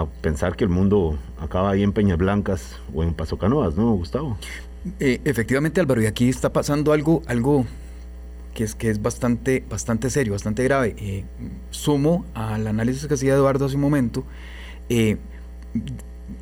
[0.00, 3.92] a pensar que el mundo acaba ahí en Peñas Blancas o en Paso Canoas, ¿no,
[3.92, 4.36] Gustavo?
[5.00, 7.64] Eh, efectivamente, Álvaro, y aquí está pasando algo, algo
[8.54, 10.94] que es, que es bastante, bastante serio, bastante grave.
[10.98, 11.24] Eh,
[11.70, 14.24] sumo al análisis que hacía Eduardo hace un momento.
[14.88, 15.16] Eh,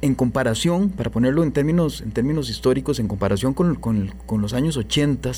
[0.01, 4.77] en comparación, para ponerlo en términos, en términos históricos, en comparación con, con los años
[4.77, 5.31] 80,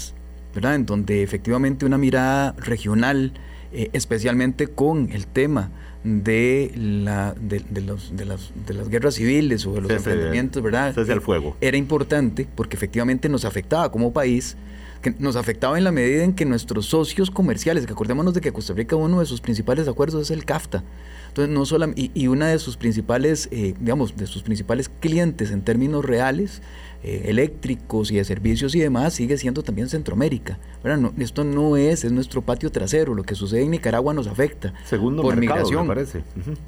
[0.54, 0.74] ¿verdad?
[0.74, 3.32] en donde efectivamente una mirada regional,
[3.72, 5.70] especialmente con el tema
[6.06, 10.94] de, la, de, los, de, las, de las guerras civiles o de los enfrentamientos, ¿verdad?
[11.20, 11.56] fuego.
[11.60, 14.56] Era importante porque efectivamente nos afectaba como país,
[15.02, 18.52] que nos afectaba en la medida en que nuestros socios comerciales, que acordémonos de que
[18.52, 20.84] Costa Rica uno de sus principales acuerdos es el CAFTA,
[21.36, 25.60] entonces, no solo, y, una de sus principales, eh, digamos, de sus principales clientes en
[25.60, 26.62] términos reales,
[27.02, 30.58] eh, eléctricos y de servicios y demás, sigue siendo también Centroamérica.
[31.18, 33.14] esto no es, es nuestro patio trasero.
[33.14, 34.74] Lo que sucede en Nicaragua nos afecta.
[34.84, 35.86] Segundo por mercado, migración.
[35.86, 36.22] parece.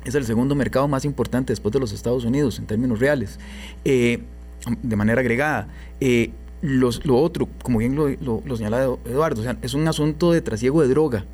[0.04, 3.38] Es el segundo mercado más importante después de los Estados Unidos en términos reales.
[3.84, 4.22] Eh,
[4.82, 5.68] de manera agregada.
[6.60, 10.88] Los, lo otro, como bien lo, lo, señala Eduardo, es un asunto de trasiego de
[10.88, 11.24] droga.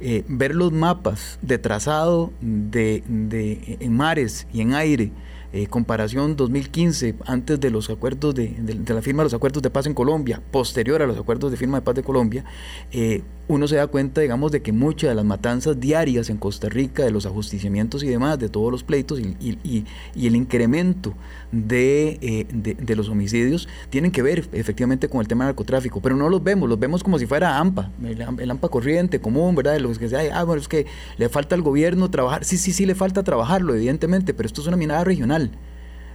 [0.00, 5.12] Eh, ver los mapas de trazado de, de, en mares y en aire
[5.56, 8.56] eh, comparación 2015, antes de los acuerdos de,
[8.88, 11.78] la firma de los acuerdos de paz en Colombia, posterior a los acuerdos de firma
[11.78, 12.44] de paz de Colombia,
[12.90, 16.68] eh, uno se da cuenta, digamos, de que muchas de las matanzas diarias en Costa
[16.68, 21.14] Rica, de los ajusticiamientos y demás, de todos los pleitos y, el incremento
[21.52, 26.28] eh, de, los homicidios, tienen que ver efectivamente con el tema del narcotráfico, pero no
[26.28, 29.78] los vemos, los vemos como si fuera AMPA, el, AMPA corriente, común, ¿verdad?
[29.78, 30.86] Los que se ah, bueno, es que
[31.18, 34.66] le falta al gobierno trabajar, sí, sí, sí, le falta trabajarlo, evidentemente, pero esto es
[34.66, 35.50] una mirada regional.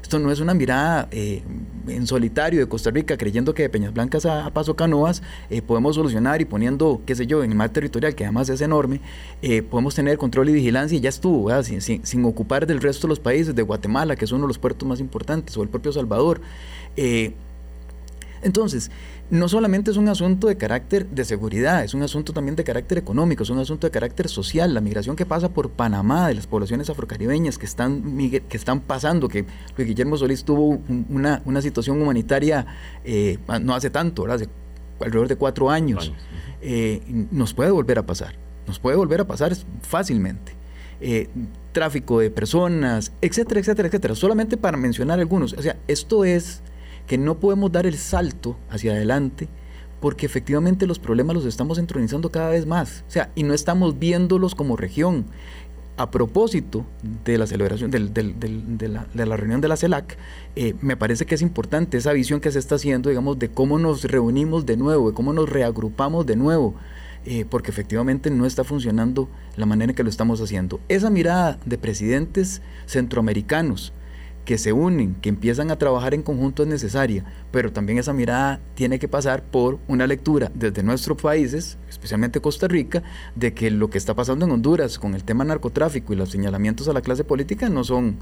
[0.09, 1.43] Esto no es una mirada eh,
[1.87, 5.93] en solitario de Costa Rica creyendo que de Peñas Blancas a, Paso Canoas eh, podemos
[5.93, 9.01] solucionar y poniendo, qué sé yo, en el mar territorial, que además es enorme,
[9.43, 13.09] eh, podemos tener control y vigilancia y ya estuvo, sin, sin, ocupar del resto de
[13.09, 15.91] los países, de Guatemala, que es uno de los puertos más importantes, o el propio
[15.91, 16.41] Salvador.
[18.41, 18.89] entonces,
[19.29, 22.97] no solamente es un asunto de carácter de seguridad, es un asunto también de carácter
[22.97, 24.73] económico, es un asunto de carácter social.
[24.73, 29.27] La migración que pasa por Panamá de las poblaciones afrocaribeñas que están, que están pasando,
[29.27, 29.45] que
[29.77, 32.65] Luis Guillermo Solís tuvo una, una situación humanitaria
[33.03, 34.47] eh, no hace tanto, hace
[34.99, 36.11] alrededor de cuatro años,
[36.61, 38.35] eh, nos puede volver a pasar,
[38.67, 40.53] nos puede volver a pasar fácilmente.
[41.01, 41.29] Eh,
[41.71, 44.15] tráfico de personas, etcétera, etcétera, etcétera.
[44.15, 45.53] Solamente para mencionar algunos.
[45.53, 46.61] O sea, esto es
[47.09, 49.49] que no podemos dar el salto hacia adelante
[49.99, 53.03] porque efectivamente los problemas los estamos entronizando cada vez más.
[53.07, 55.25] O sea, y no estamos viéndolos como región.
[55.97, 56.85] A propósito
[57.25, 60.17] de la celebración de, la, reunión de la CELAC,
[60.55, 63.79] eh, me parece que es importante esa visión que se está haciendo, digamos, de cómo
[63.79, 66.75] nos reunimos de nuevo, de cómo nos reagrupamos de nuevo,
[67.25, 70.79] eh, porque efectivamente no está funcionando la manera en que lo estamos haciendo.
[70.87, 73.91] Esa mirada de presidentes centroamericanos,
[74.45, 78.59] que se unen, que empiezan a trabajar en conjunto es necesaria, pero también esa mirada
[78.75, 83.03] tiene que pasar por una lectura desde nuestros países, especialmente Costa Rica,
[83.35, 86.87] de que lo que está pasando en Honduras con el tema narcotráfico y los señalamientos
[86.87, 88.17] a la clase política no son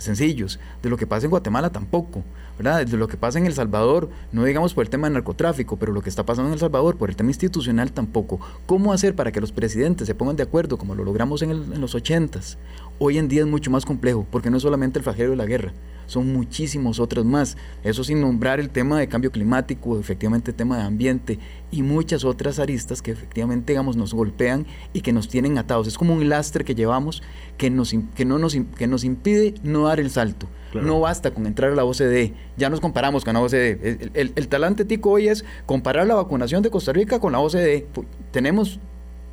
[0.00, 0.58] sencillos.
[0.82, 2.24] De lo que pasa en Guatemala tampoco,
[2.58, 2.86] ¿verdad?
[2.86, 5.92] De lo que pasa en El Salvador, no digamos por el tema del narcotráfico, pero
[5.92, 8.40] lo que está pasando en El Salvador por el tema institucional tampoco.
[8.66, 11.80] ¿Cómo hacer para que los presidentes se pongan de acuerdo como lo logramos en, en
[11.80, 12.58] los ochentas?
[13.02, 15.46] Hoy en día es mucho más complejo, porque no es solamente el flagelo de la
[15.46, 15.72] guerra,
[16.04, 17.56] son muchísimos otros más.
[17.82, 21.38] Eso sin nombrar el tema de cambio climático, efectivamente el tema de ambiente
[21.70, 25.86] y muchas otras aristas que efectivamente digamos, nos golpean y que nos tienen atados.
[25.86, 27.22] Es como un lastre que llevamos
[27.56, 30.46] que nos, que no nos, que nos impide no dar el salto.
[30.74, 32.34] No basta con entrar a la OCDE.
[32.56, 34.10] Ya nos comparamos con la OCDE.
[34.12, 37.88] El, el talante tico hoy es comparar la vacunación de Costa Rica con la OCDE.
[38.30, 38.78] Tenemos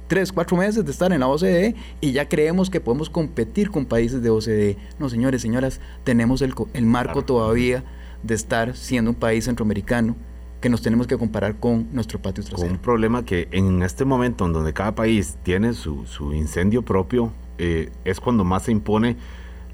[0.08, 3.86] tres, cuatro meses de estar en la OCDE y ya creemos que podemos competir con
[3.86, 4.78] países de OCDE.
[5.00, 7.84] No, señores, señoras, tenemos el, el marco todavía
[8.24, 10.16] de estar siendo un país centroamericano
[10.62, 12.72] que nos tenemos que comparar con nuestro patio trasero.
[12.72, 17.32] un problema que en este momento en donde cada país tiene su, su incendio propio,
[17.60, 19.18] eh, es cuando más se impone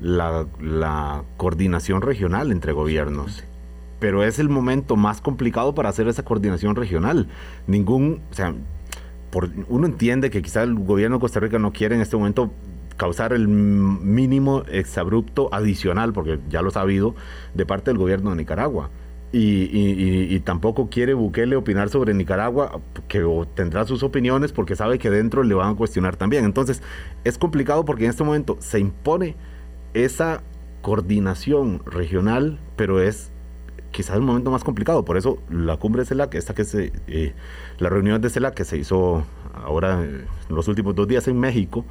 [0.02, 3.46] la, la coordinación regional entre gobiernos
[4.04, 7.30] pero es el momento más complicado para hacer esa coordinación regional.
[7.68, 8.54] Ningún, o sea,
[9.68, 12.52] uno entiende que quizá el gobierno de Costa Rica no quiere en este momento
[12.98, 17.16] causar el mínimo exabrupto adicional, porque ya lo ha habido,
[17.54, 18.90] de parte del gobierno de Nicaragua.
[19.36, 25.42] Y, tampoco quiere Bukele opinar sobre Nicaragua, que tendrá sus opiniones porque sabe que dentro
[25.42, 26.46] le van a cuestionar también.
[26.46, 26.84] Entonces,
[27.24, 29.36] es complicado porque en este momento se impone
[29.96, 30.44] esa
[30.84, 33.33] coordinación regional, pero es
[33.94, 35.06] quizás el momento más complicado.
[35.06, 37.34] Por eso la cumbre de CELAC, esta que se, eh,
[37.80, 41.86] la reunión de CELAC que se hizo ahora en los últimos dos días en México,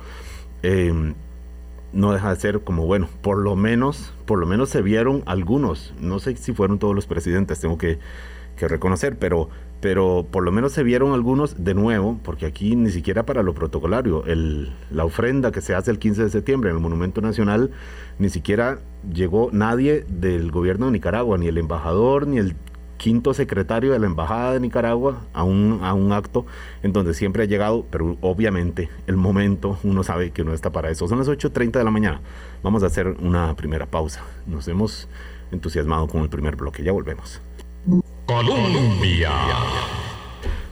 [0.62, 1.14] eh,
[1.92, 5.94] no deja de ser como bueno, por lo menos, por lo menos se vieron algunos,
[6.00, 7.98] no sé si fueron todos los presidentes, tengo que,
[8.58, 9.48] reconocer, pero,
[9.83, 13.53] pero por lo menos se vieron algunos de nuevo, porque aquí ni siquiera para lo
[13.53, 14.23] protocolario,
[14.92, 17.73] la ofrenda que se hace el 15 de septiembre en el Monumento Nacional,
[18.21, 18.79] ni siquiera
[19.12, 22.55] llegó nadie del gobierno de Nicaragua, ni el embajador, ni el
[22.97, 26.47] quinto secretario de la Embajada de Nicaragua a un, a un acto
[26.85, 30.90] en donde siempre ha llegado, pero obviamente el momento uno sabe que no está para
[30.90, 31.09] eso.
[31.09, 32.21] Son las 8.30 de la mañana.
[32.62, 34.23] Vamos a hacer una primera pausa.
[34.47, 35.09] Nos hemos
[35.51, 36.85] entusiasmado con el primer bloque.
[36.85, 37.42] Ya volvemos.
[38.33, 39.31] Colombia.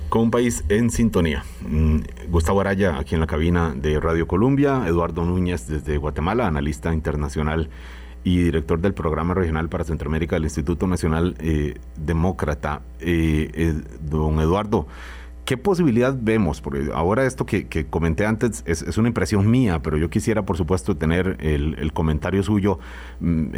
[0.08, 1.44] Con un país en sintonía.
[1.60, 6.94] Mm, Gustavo Araya aquí en la cabina de Radio Colombia, Eduardo Núñez desde Guatemala, analista
[6.94, 7.68] internacional
[8.24, 12.80] y director del programa regional para Centroamérica del Instituto Nacional eh, Demócrata.
[12.98, 14.86] Eh, eh, don Eduardo,
[15.44, 16.60] ¿qué posibilidad vemos?
[16.60, 20.96] Porque ahora esto que, comenté antes es, una impresión mía, pero yo quisiera, por supuesto,
[20.96, 22.78] tener el, comentario suyo
[23.20, 23.48] mm,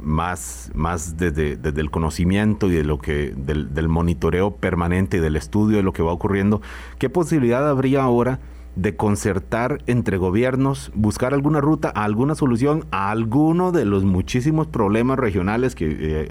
[0.00, 5.20] más, más desde, desde, el conocimiento y de lo que, del, del monitoreo permanente y
[5.20, 6.60] del estudio de lo que va ocurriendo.
[6.98, 8.38] ¿Qué posibilidad habría ahora?
[8.76, 15.18] De concertar entre gobiernos, buscar alguna ruta, alguna solución a alguno de los muchísimos problemas
[15.18, 16.28] regionales que eh,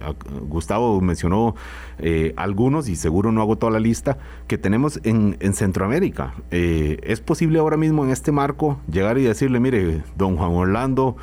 [0.48, 1.56] Gustavo mencionó
[2.00, 6.34] eh, algunos y seguro no hago toda la lista que tenemos en, Centroamérica.
[6.52, 11.16] Eh, ¿Es posible ahora mismo en este marco llegar y decirle, mire, don Juan Orlando,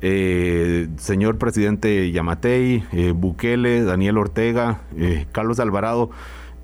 [0.00, 2.84] señor presidente Yamatei,
[3.14, 4.80] Bukele, Daniel Ortega,
[5.32, 6.10] Carlos Alvarado,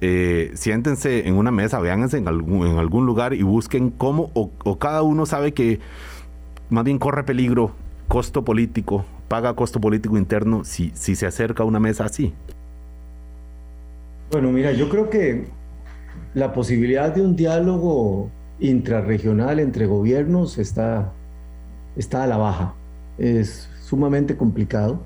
[0.04, 4.76] eh, siéntense en una mesa, véanse en algún, en algún lugar y busquen cómo, o,
[4.76, 5.78] cada uno sabe que
[6.70, 7.70] más bien corre peligro,
[8.08, 12.34] costo político, paga costo político interno si, si se acerca a una mesa así.
[14.32, 15.46] Bueno, mira, yo creo que
[16.34, 21.12] la posibilidad de un diálogo intrarregional entre gobiernos está,
[21.94, 22.74] está a la baja.
[23.18, 25.00] Es sumamente complicado.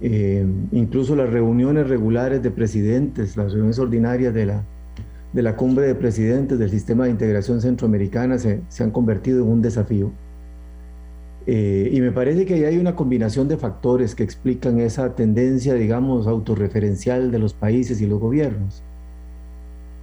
[0.00, 4.64] Eh, incluso las reuniones regulares de presidentes, las reuniones ordinarias de la,
[5.32, 9.62] de la cumbre de presidentes del sistema de integración centroamericana se, han convertido en un
[9.62, 10.10] desafío.
[11.46, 15.74] Eh, y me parece que ahí hay una combinación de factores que explican esa tendencia,
[15.74, 18.82] digamos, autorreferencial de los países y los gobiernos.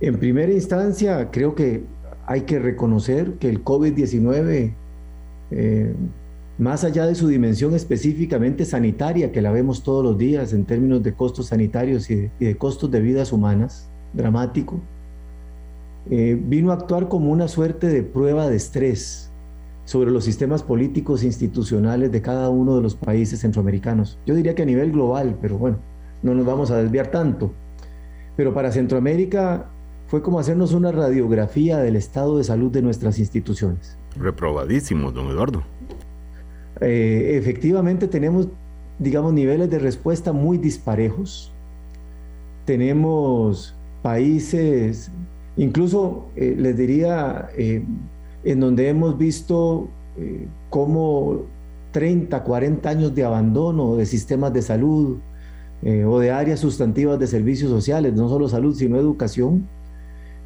[0.01, 1.84] En primera instancia, creo que
[2.27, 4.73] hay que reconocer que el COVID-19
[6.62, 11.02] más allá de su dimensión específicamente sanitaria, que la vemos todos los días en términos
[11.02, 14.80] de costos sanitarios y de, costos de vidas humanas, dramático,
[16.12, 19.32] eh, vino a actuar como una suerte de prueba de estrés
[19.86, 24.19] sobre los sistemas políticos e institucionales de cada uno de los países centroamericanos.
[24.28, 25.80] Yo diría que a nivel global, pero bueno,
[26.21, 27.52] no nos vamos a desviar tanto.
[28.38, 29.65] Pero para Centroamérica
[30.06, 33.97] fue como hacernos una radiografía del estado de salud de nuestras instituciones.
[34.15, 35.63] Reprobadísimo, don Eduardo.
[36.82, 38.48] Eh, efectivamente tenemos,
[38.98, 41.52] digamos, niveles de respuesta muy disparejos.
[42.65, 45.12] Tenemos países,
[45.58, 47.84] incluso eh, les diría, eh,
[48.44, 49.88] en donde hemos visto
[50.70, 51.44] cómo
[51.94, 55.17] 30, 40 años de abandono de sistemas de salud
[56.06, 59.67] o de áreas sustantivas de servicios sociales, no solo salud, sino educación,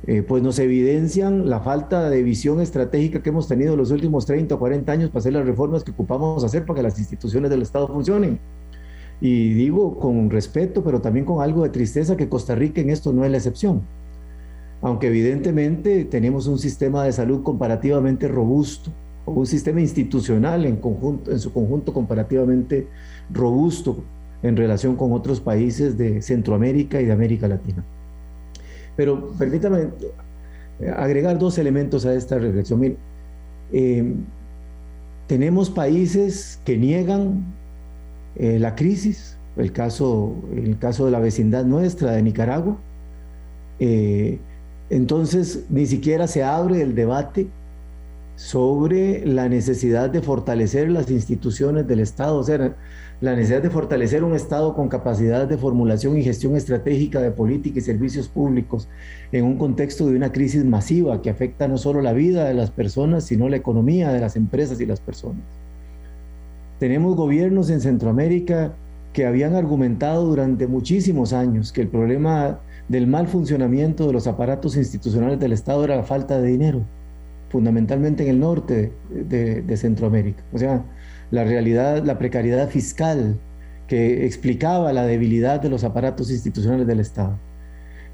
[0.08, 4.54] eh, pues nos evidencian la falta de visión estratégica que hemos tenido los últimos 30
[4.54, 7.64] o 40 años para hacer las reformas que ocupamos hacer para que las instituciones del
[7.64, 8.40] Estado funcionen.
[9.20, 13.14] Y digo con respeto, pero también con algo de tristeza que Costa Rica en esto
[13.14, 13.82] no es la excepción.
[14.82, 18.92] Aunque evidentemente tenemos un sistema de salud comparativamente robusto,
[19.26, 22.88] un sistema institucional en, conjunto, en su conjunto comparativamente
[23.32, 24.04] robusto
[24.44, 27.84] en relación con otros países de Centroamérica y de América Latina.
[28.96, 29.90] Pero permítame
[30.80, 32.98] eh, agregar dos elementos a esta reflexión.
[33.72, 34.14] Eh,
[35.28, 37.44] tenemos países que niegan
[38.36, 42.78] eh, la crisis, el caso, el caso de la vecindad nuestra, de Nicaragua.
[44.90, 47.48] entonces, ni siquiera se abre el debate
[48.36, 52.38] sobre la necesidad de fortalecer las instituciones del Estado.
[52.38, 52.76] O sea,
[53.22, 57.80] la necesidad de fortalecer un Estado con capacidad de formulación y gestión estratégica de política
[57.80, 58.90] y servicios públicos
[59.32, 62.72] en un contexto de una crisis masiva que afecta no solo la vida de las
[62.72, 65.42] personas, sino la economía de las empresas y las personas.
[66.80, 68.74] Tenemos gobiernos en Centroamérica
[69.14, 72.60] que habían argumentado durante muchísimos años que el problema
[72.90, 76.82] del mal funcionamiento de los aparatos institucionales del Estado era la falta de dinero,
[77.50, 80.44] fundamentalmente en el norte de, de Centroamérica.
[80.54, 80.84] O sea,
[81.32, 83.38] la realidad, la precariedad fiscal
[83.88, 87.38] que explicaba la debilidad de los aparatos institucionales del Estado.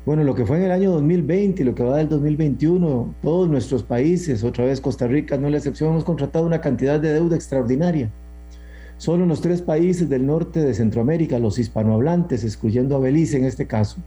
[0.06, 3.48] Bueno, lo que fue en el año 2020 y lo que va del 2021, todos
[3.48, 7.14] nuestros países, otra vez Costa Rica no es la excepción, hemos contratado una cantidad de
[7.14, 8.10] deuda extraordinaria.
[8.98, 13.46] Solo en los tres países del norte de Centroamérica, los hispanohablantes, excluyendo a Belice en
[13.46, 13.98] este caso,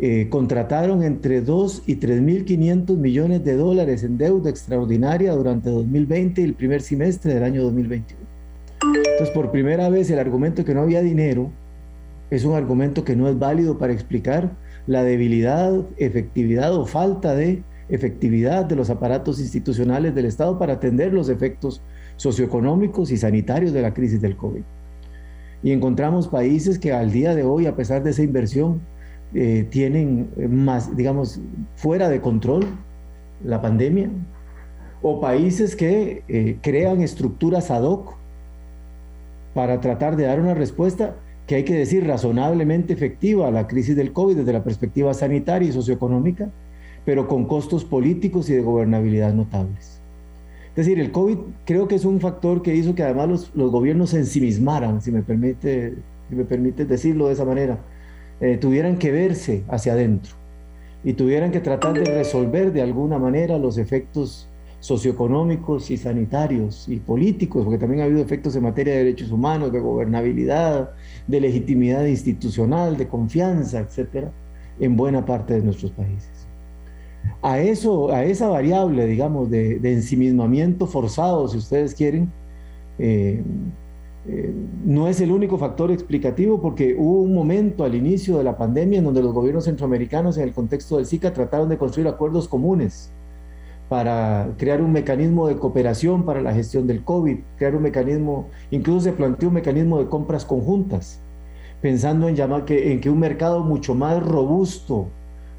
[0.00, 6.44] eh, contrataron entre 2 y 3.500 millones de dólares en deuda extraordinaria durante 2020 y
[6.44, 8.20] el primer semestre del año 2021.
[8.80, 11.50] Entonces, por primera vez, el argumento que no había dinero
[12.30, 14.52] es un argumento que no es válido para explicar
[14.86, 21.12] la debilidad, efectividad o falta de efectividad de los aparatos institucionales del Estado para atender
[21.12, 21.82] los efectos
[22.16, 24.62] socioeconómicos y sanitarios de la crisis del COVID.
[25.62, 28.80] Y encontramos países que al día de hoy, a pesar de esa inversión,
[29.34, 31.40] eh, tienen más, digamos,
[31.76, 32.66] fuera de control
[33.44, 34.10] la pandemia,
[35.02, 38.16] o países que eh, crean estructuras ad hoc
[39.54, 41.16] para tratar de dar una respuesta
[41.46, 45.68] que hay que decir razonablemente efectiva a la crisis del COVID desde la perspectiva sanitaria
[45.68, 46.50] y socioeconómica,
[47.04, 50.00] pero con costos políticos y de gobernabilidad notables.
[50.70, 53.70] Es decir, el COVID creo que es un factor que hizo que además los, los
[53.70, 55.94] gobiernos se ensimismaran, si me permite,
[56.28, 57.78] si me permite decirlo de esa manera
[58.40, 60.34] eh, tuvieran que verse hacia adentro
[61.04, 64.48] y tuvieran que tratar de resolver de alguna manera los efectos
[64.80, 69.72] socioeconómicos y sanitarios y políticos, porque también ha habido efectos en materia de derechos humanos,
[69.72, 70.90] de gobernabilidad,
[71.26, 74.30] de legitimidad institucional, de confianza, etcétera,
[74.78, 76.30] en buena parte de nuestros países.
[77.42, 82.30] A eso, a esa variable, digamos, de, de ensimismamiento forzado, si ustedes quieren,
[82.98, 83.42] eh,
[84.26, 84.52] eh,
[84.84, 88.98] no es el único factor explicativo porque hubo un momento al inicio de la pandemia
[88.98, 93.12] en donde los gobiernos centroamericanos en el contexto del Zika trataron de construir acuerdos comunes
[93.88, 99.00] para crear un mecanismo de cooperación para la gestión del COVID, crear un mecanismo, incluso
[99.00, 101.20] se planteó un mecanismo de compras conjuntas,
[101.80, 105.08] pensando en, llamar que, que un mercado mucho más robusto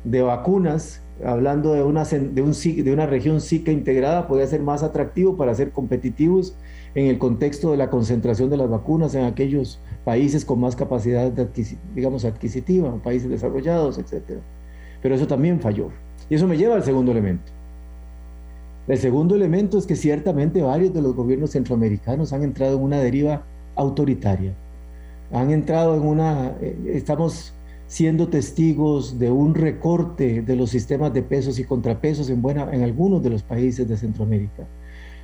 [0.03, 4.83] de vacunas, hablando de una, de, un, de una región Zika integrada, podía ser más
[4.83, 6.55] atractivo para ser competitivos
[6.95, 11.31] en el contexto de la concentración de las vacunas en aquellos países con más capacidad,
[11.93, 14.39] digamos, adquisitiva, países desarrollados, etc.
[15.01, 15.89] Pero eso también falló.
[16.29, 17.51] Y eso me lleva al segundo elemento.
[18.87, 22.99] El segundo elemento es que ciertamente varios de los gobiernos centroamericanos han entrado en una
[22.99, 23.43] deriva
[23.75, 24.53] autoritaria.
[25.31, 26.55] Han entrado en una...
[26.59, 27.53] Eh, estamos
[27.85, 32.83] siendo testigos de un recorte de los sistemas de pesos y contrapesos en, buena, en
[32.83, 34.67] algunos de los países de Centroamérica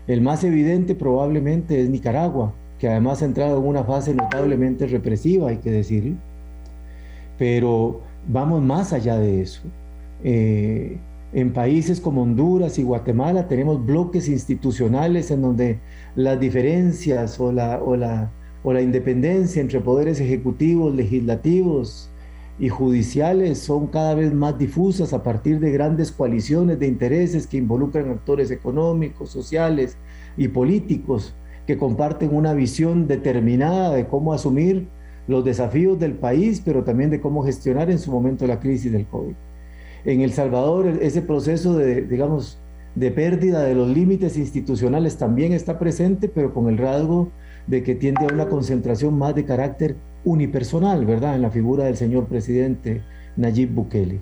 [0.07, 5.49] el más evidente probablemente es Nicaragua, que además ha entrado en una fase notablemente represiva,
[5.49, 6.15] hay que decir.
[7.37, 9.61] Pero vamos más allá de eso.
[10.23, 10.97] Eh,
[11.33, 15.79] en países como Honduras y Guatemala tenemos bloques institucionales en donde
[16.15, 18.31] las diferencias o la, o la,
[18.63, 22.09] o la independencia entre poderes ejecutivos, legislativos,
[22.57, 27.57] y judiciales son cada vez más difusas a partir de grandes coaliciones de intereses que
[27.57, 29.97] involucran actores económicos, sociales
[30.37, 31.35] y políticos
[31.67, 34.87] que comparten una visión determinada de cómo asumir
[35.27, 39.07] los desafíos del país, pero también de cómo gestionar en su momento la crisis del
[39.07, 39.33] COVID.
[40.05, 42.59] En El Salvador, ese proceso de, digamos,
[42.93, 47.31] de pérdida de los límites institucionales también está presente, pero con el rasgo
[47.67, 49.95] de que tiende a una concentración más de carácter
[50.25, 51.35] unipersonal, ¿verdad?
[51.35, 53.01] En la figura del señor presidente
[53.37, 54.19] Nayib Bukele.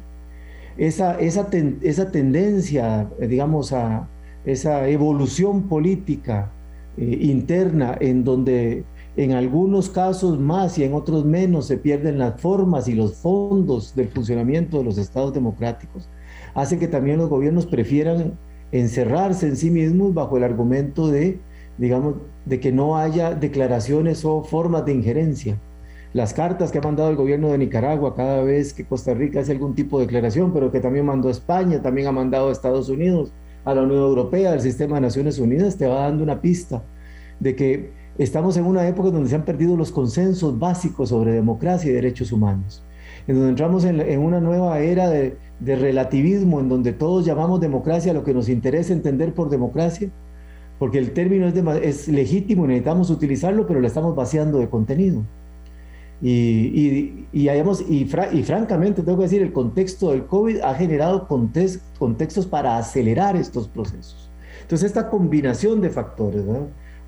[0.77, 1.47] Esa, esa,
[1.81, 4.07] esa tendencia, digamos, a
[4.45, 6.51] esa evolución política
[6.97, 8.83] eh, interna en donde
[9.15, 13.95] en algunos casos más y en otros menos se pierden las formas y los fondos
[13.95, 16.09] del funcionamiento de los estados democráticos,
[16.55, 18.33] hace que también los gobiernos prefieran
[18.71, 21.39] encerrarse en sí mismos bajo el argumento de,
[21.77, 25.59] digamos, de que no haya declaraciones o formas de injerencia.
[26.13, 29.51] Las cartas que ha mandado el gobierno de Nicaragua cada vez que Costa Rica hace
[29.51, 33.33] algún tipo de declaración, pero que también mandó España, también ha mandado a Estados Unidos,
[33.65, 36.83] a la Unión Europea, al sistema de Naciones Unidas, te va dando una pista
[37.39, 41.89] de que estamos en una época donde se han perdido los consensos básicos sobre democracia
[41.89, 42.85] y derechos humanos,
[43.25, 48.11] en donde entramos en, una nueva era de, de relativismo, en donde todos llamamos democracia
[48.11, 50.11] a lo que nos interesa entender por democracia,
[50.77, 55.23] porque el término es, es legítimo necesitamos utilizarlo, pero lo estamos vaciando de contenido.
[56.25, 62.77] Y, y, y, francamente, tengo que decir, el contexto del COVID ha generado contextos para
[62.77, 64.31] acelerar estos procesos.
[64.61, 66.45] Entonces, esta combinación de factores,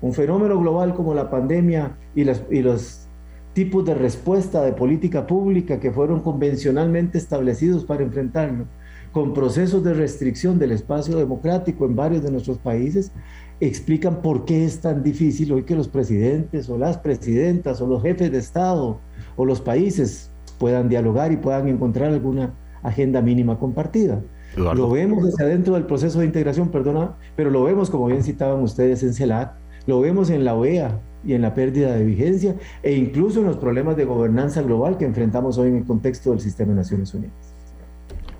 [0.02, 3.08] un fenómeno global como la pandemia y, y los
[3.54, 8.66] tipos de respuesta de política pública que fueron convencionalmente establecidos para enfrentarlo,
[9.12, 13.12] con procesos de restricción del espacio democrático en varios de nuestros países,
[13.60, 18.02] explican por qué es tan difícil hoy que los presidentes o las presidentas o los
[18.02, 19.00] jefes de Estado
[19.36, 24.20] o los países puedan dialogar y puedan encontrar alguna agenda mínima compartida.
[24.56, 28.62] Lo vemos desde adentro del proceso de integración, perdona, pero lo vemos, como bien citaban
[28.62, 29.52] ustedes, en CELAC,
[29.86, 33.56] lo vemos en la OEA y en la pérdida de vigencia e incluso en los
[33.56, 37.34] problemas de gobernanza global que enfrentamos hoy en el contexto del sistema de Naciones Unidas.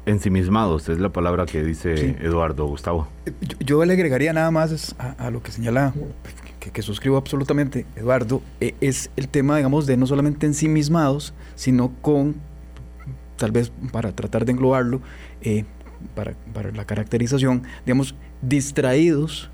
[0.07, 3.09] Ensimismados es la palabra que dice Eduardo Gustavo.
[3.59, 5.93] Yo, le agregaría nada más a, lo que señala,
[6.73, 12.37] que, suscribo absolutamente Eduardo, eh, es el tema, digamos, de no solamente ensimismados, sino con,
[13.37, 15.01] tal vez para tratar de englobarlo,
[15.43, 15.65] eh,
[16.15, 19.51] para, para la caracterización, digamos, distraídos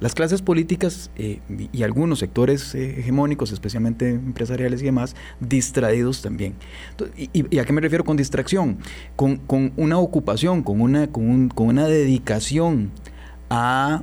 [0.00, 1.40] las clases políticas eh,
[1.72, 6.54] y algunos sectores eh, hegemónicos, especialmente empresariales y demás, distraídos también.
[7.16, 8.78] ¿Y, a qué me refiero con distracción?
[9.14, 9.42] Con,
[9.76, 12.90] una ocupación, con una, con, una dedicación
[13.50, 14.02] a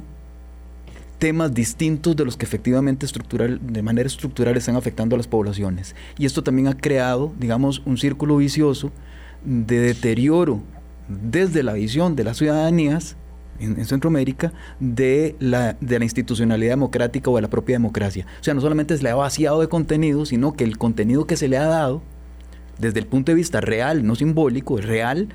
[1.19, 5.95] temas distintos de los que efectivamente estructural, de manera estructural están afectando a las poblaciones.
[6.17, 8.91] Y esto también ha creado, digamos, un círculo vicioso
[9.43, 10.61] de deterioro
[11.07, 13.15] desde la visión de las ciudadanías
[13.59, 18.25] en, Centroamérica de la, de la institucionalidad democrática o de la propia democracia.
[18.39, 21.37] O sea, no solamente se le ha vaciado de contenido, sino que el contenido que
[21.37, 22.01] se le ha dado,
[22.77, 25.29] desde el punto de vista real, no simbólico, real,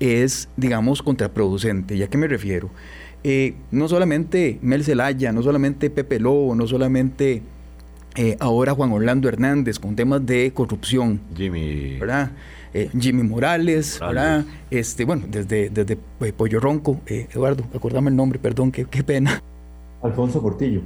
[0.00, 1.94] es, digamos, contraproducente.
[1.96, 2.70] ¿Y a qué me refiero?
[3.24, 7.42] Eh, no solamente Mel Zelaya, no solamente Pepe Lobo, no solamente
[8.16, 11.20] eh, ahora Juan Orlando Hernández con temas de corrupción.
[11.36, 11.98] Jimmy.
[11.98, 12.32] ¿Verdad?
[12.74, 14.44] Eh, Jimmy Morales, ¿verdad?
[14.70, 15.96] Este, bueno, desde, desde
[16.32, 19.42] Pollo Ronco, eh, Eduardo, acordame el nombre, perdón, qué, qué pena.
[20.02, 20.82] Alfonso Portillo.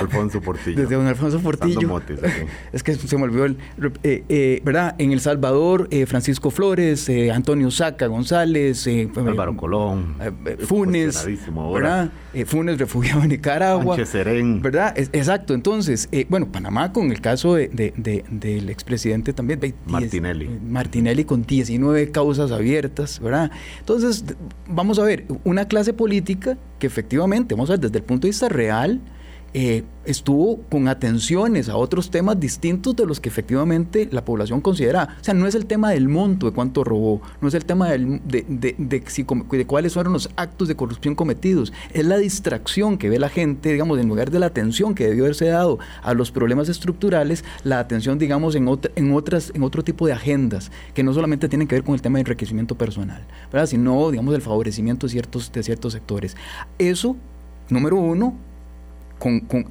[0.00, 0.80] Alfonso Portillo.
[0.80, 2.00] Desde don Alfonso Portillo.
[2.72, 3.56] es que se me olvidó el.
[4.02, 4.94] Eh, eh, ¿Verdad?
[4.98, 10.16] En El Salvador, eh, Francisco Flores, Antonio Saca González, Álvaro Colón,
[10.66, 11.26] Funes.
[11.72, 12.10] ¿Verdad?
[12.46, 14.04] Funes, refugiado en Nicaragua.
[14.04, 14.60] Serén.
[14.62, 14.94] ¿Verdad?
[14.96, 15.54] exacto.
[15.54, 19.74] Entonces, bueno, Panamá con el caso de, del expresidente también.
[19.86, 20.48] Martinelli.
[20.68, 23.50] Martinelli con 19 causas abiertas, ¿verdad?
[23.80, 24.24] Entonces,
[24.68, 28.30] vamos a ver, una clase política que efectivamente, vamos a ver, desde el punto de
[28.30, 29.00] vista real,
[29.56, 35.16] eh, estuvo con atenciones a otros temas distintos de los que efectivamente la población considera.
[35.20, 37.90] O sea, no es el tema del monto de cuánto robó, no es el tema
[37.90, 43.20] de, de, de, cuáles fueron los actos de corrupción cometidos, es la distracción que ve
[43.20, 46.68] la gente, digamos, en lugar de la atención que debió haberse dado a los problemas
[46.68, 51.48] estructurales, la atención, digamos, en, en, otras, en otro tipo de agendas, que no solamente
[51.48, 53.66] tienen que ver con el tema de enriquecimiento personal, ¿verdad?
[53.66, 56.36] sino, digamos, el favorecimiento de ciertos, de ciertos sectores.
[56.78, 57.16] Eso,
[57.70, 58.34] número uno,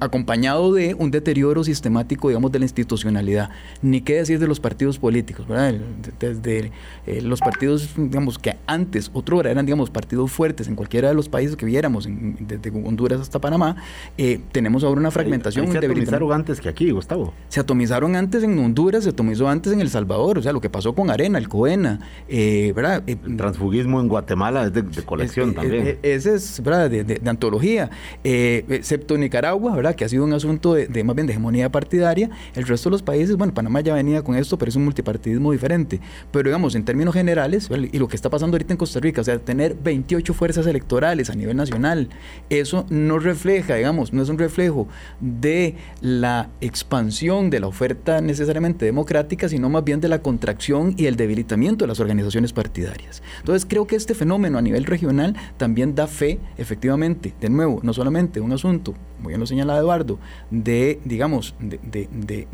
[0.00, 3.50] acompañado de un deterioro sistemático, digamos, de la institucionalidad.
[3.82, 5.74] Ni qué decir de los partidos políticos, ¿verdad?
[6.18, 6.72] Desde
[7.06, 11.28] eh, los partidos, digamos, que antes, otro eran, digamos, partidos fuertes en cualquiera de los
[11.28, 13.76] países que viéramos, desde Honduras hasta Panamá,
[14.18, 15.70] eh, tenemos ahora una fragmentación.
[15.70, 17.32] se atomizaron antes que aquí, Gustavo.
[17.48, 20.70] Se atomizaron antes en Honduras, se atomizó antes en El Salvador, o sea, lo que
[20.70, 23.02] pasó con Arena, el Coena, eh, ¿verdad?
[23.06, 25.98] el transfugismo en Guatemala es de, colección también.
[26.02, 26.90] ese es, ¿verdad?
[26.90, 27.90] De, de, de antología.
[28.22, 29.94] excepto Nicaragua, ¿verdad?
[29.94, 32.30] Que ha sido un asunto de, más bien de hegemonía partidaria.
[32.54, 35.52] El resto de los países, bueno, Panamá ya venía con esto, pero es un multipartidismo
[35.52, 36.00] diferente.
[36.30, 39.24] Pero digamos, en términos generales, y lo que está pasando ahorita en Costa Rica, o
[39.24, 42.08] sea, tener 28 fuerzas electorales a nivel nacional,
[42.48, 44.88] eso no refleja, digamos, no es un reflejo
[45.20, 51.06] de la expansión de la oferta necesariamente democrática, sino más bien de la contracción y
[51.06, 53.22] el debilitamiento de las organizaciones partidarias.
[53.40, 57.92] Entonces, creo que este fenómeno a nivel regional también da fe, efectivamente, de nuevo, no
[57.92, 60.18] solamente un asunto como bien lo señala Eduardo,
[60.50, 62.46] de, digamos, de,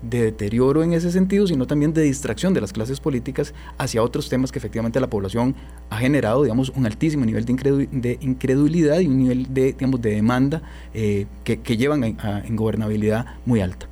[0.00, 4.50] deterioro en ese sentido, sino también de distracción de las clases políticas hacia otros temas
[4.50, 5.54] que efectivamente la población
[5.90, 10.62] ha generado, digamos, un altísimo nivel de, incredulidad y un nivel de, digamos, de demanda
[10.94, 13.86] eh, que, llevan a, ingobernabilidad muy alta.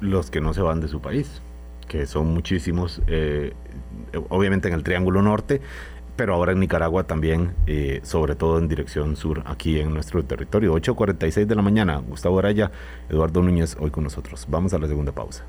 [0.00, 1.42] Los que no se van de su país,
[1.88, 3.52] que son muchísimos, eh,
[4.30, 5.60] obviamente en el Triángulo Norte,
[6.16, 10.74] pero ahora en Nicaragua también, eh, sobre todo en dirección sur, aquí en nuestro territorio.
[10.74, 12.72] 8.46 de la mañana, Gustavo Araya,
[13.08, 14.46] Eduardo Núñez, hoy con nosotros.
[14.48, 15.44] Vamos a la segunda pausa.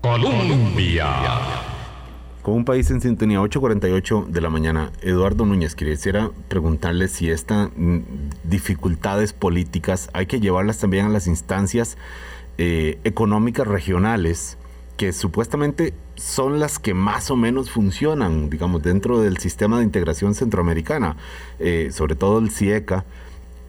[0.00, 1.06] Colombia.
[2.42, 7.70] Con un país en sintonía, 8.48 de la mañana, Eduardo Núñez, quisiera preguntarle si esta
[7.76, 8.00] mm,
[8.42, 11.96] dificultades políticas, hay que llevarlas también a las instancias
[12.58, 14.58] eh, económicas regionales
[15.02, 20.36] que supuestamente son las que más o menos funcionan, digamos, dentro del sistema de integración
[20.36, 21.16] centroamericana,
[21.58, 23.04] eh, sobre todo el CIECA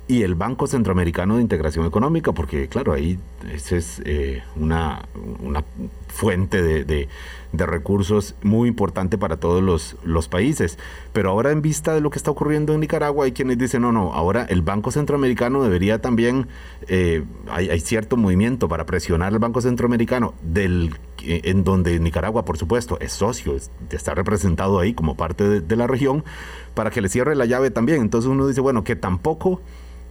[0.06, 3.18] y el Banco Centroamericano de Integración Económica, porque claro, ahí
[3.54, 5.08] esa es eh, una,
[5.42, 5.64] una,
[6.08, 10.78] fuente de, de, recursos muy importante para todos los, los, países.
[11.14, 13.92] Pero ahora en vista de lo que está ocurriendo en Nicaragua, hay quienes dicen, no,
[13.94, 16.48] no, ahora el Banco Centroamericano debería también,
[16.88, 22.58] eh, hay, cierto movimiento para presionar al Banco Centroamericano, del, eh, en donde Nicaragua, por
[22.58, 23.56] supuesto, es socio,
[23.90, 26.26] está representado ahí como parte de la región,
[26.74, 28.02] para que le cierre la llave también.
[28.02, 29.62] Entonces uno dice, bueno, que tampoco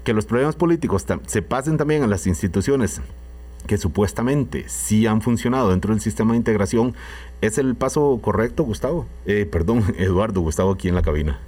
[0.05, 3.01] que los problemas políticos se pasen también a las instituciones
[3.67, 6.95] que supuestamente sí han funcionado dentro del sistema de integración,
[7.41, 9.07] ¿es el paso correcto, Gustavo?
[9.27, 11.39] Eh, perdón, Eduardo, Gustavo aquí en la cabina.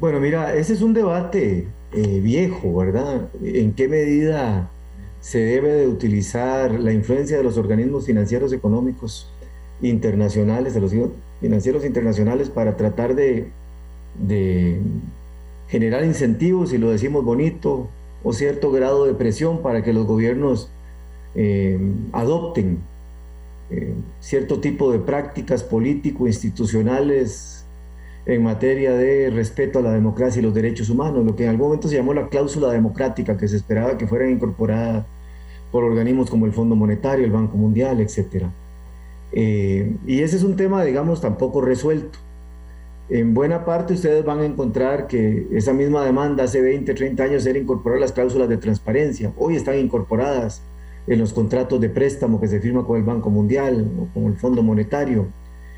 [0.00, 3.28] Bueno, mira, ese es un debate eh, viejo, ¿verdad?
[3.42, 4.70] ¿En qué medida
[5.20, 9.32] se debe de utilizar la influencia de los organismos financieros económicos
[9.80, 10.92] internacionales, de los
[11.40, 13.50] financieros internacionales, para tratar de,
[14.18, 14.80] de
[15.68, 17.88] generar incentivos, si lo decimos bonito,
[18.22, 20.70] o cierto grado de presión para que los gobiernos
[21.34, 21.78] eh,
[22.12, 22.78] adopten
[23.70, 27.64] eh, cierto tipo de prácticas político-institucionales
[28.26, 31.68] en materia de respeto a la democracia y los derechos humanos, lo que en algún
[31.68, 35.04] momento se llamó la cláusula democrática, que se esperaba que fueran incorporadas
[35.70, 38.46] por organismos como el Fondo Monetario, el Banco Mundial, etc.
[39.32, 42.18] Eh, y ese es un tema, digamos, tampoco resuelto.
[43.10, 47.46] En buena parte ustedes van a encontrar que esa misma demanda hace 20, 30 años
[47.46, 49.32] era incorporar las cláusulas de transparencia.
[49.36, 50.62] Hoy están incorporadas
[51.06, 54.38] en los contratos de préstamo que se firma con el Banco Mundial o con el
[54.38, 55.26] Fondo Monetario.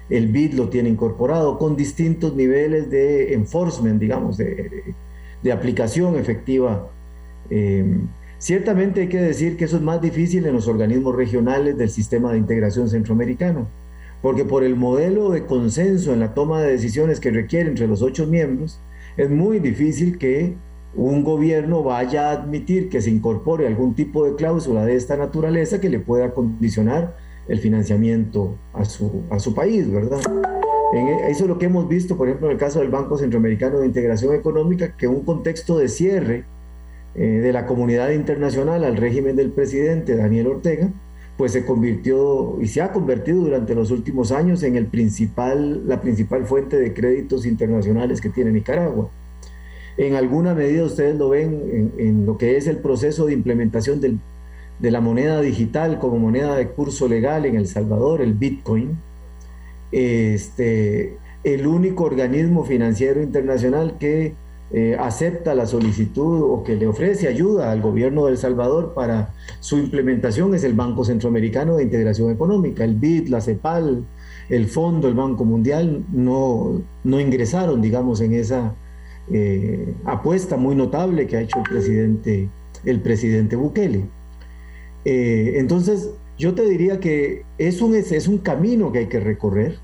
[0.08, 4.94] El BID lo tiene incorporado con distintos niveles de enforcement, digamos, de,
[5.52, 6.88] aplicación efectiva.
[7.50, 7.98] Eh,
[8.38, 12.32] ciertamente hay que decir que eso es más difícil en los organismos regionales del sistema
[12.32, 13.66] de integración centroamericano
[14.22, 18.02] porque por el modelo de consenso en la toma de decisiones que requiere entre los
[18.02, 18.80] ocho miembros,
[19.16, 20.54] es muy difícil que
[20.94, 25.80] un gobierno vaya a admitir que se incorpore algún tipo de cláusula de esta naturaleza
[25.80, 27.16] que le pueda condicionar
[27.48, 30.20] el financiamiento a su, a su país, ¿verdad?
[30.94, 33.80] E, eso es lo que hemos visto, por ejemplo, en el caso del Banco Centroamericano
[33.80, 36.44] de Integración Económica, que un contexto de cierre
[37.14, 40.90] eh, de la comunidad internacional al régimen del presidente Daniel Ortega,
[41.36, 46.00] pues se convirtió y se ha convertido durante los últimos años en el principal, la
[46.00, 49.10] principal fuente de créditos internacionales que tiene Nicaragua.
[49.98, 54.18] En alguna medida ustedes lo ven en, lo que es el proceso de implementación del,
[54.78, 58.98] de la moneda digital como moneda de curso legal en El Salvador, el Bitcoin.
[59.92, 64.34] Este, el único organismo financiero internacional que
[64.72, 69.32] eh, acepta la solicitud o que le ofrece ayuda al gobierno de El Salvador para
[69.60, 74.04] su implementación es el Banco Centroamericano de Integración Económica, el BID, la CEPAL,
[74.48, 78.74] el Fondo, el Banco Mundial, no, no ingresaron, digamos, en esa
[79.30, 82.48] eh, apuesta muy notable que ha hecho el presidente,
[82.84, 84.06] el presidente Bukele.
[85.04, 89.78] Eh, entonces, yo te diría que es un, es un camino que hay que recorrer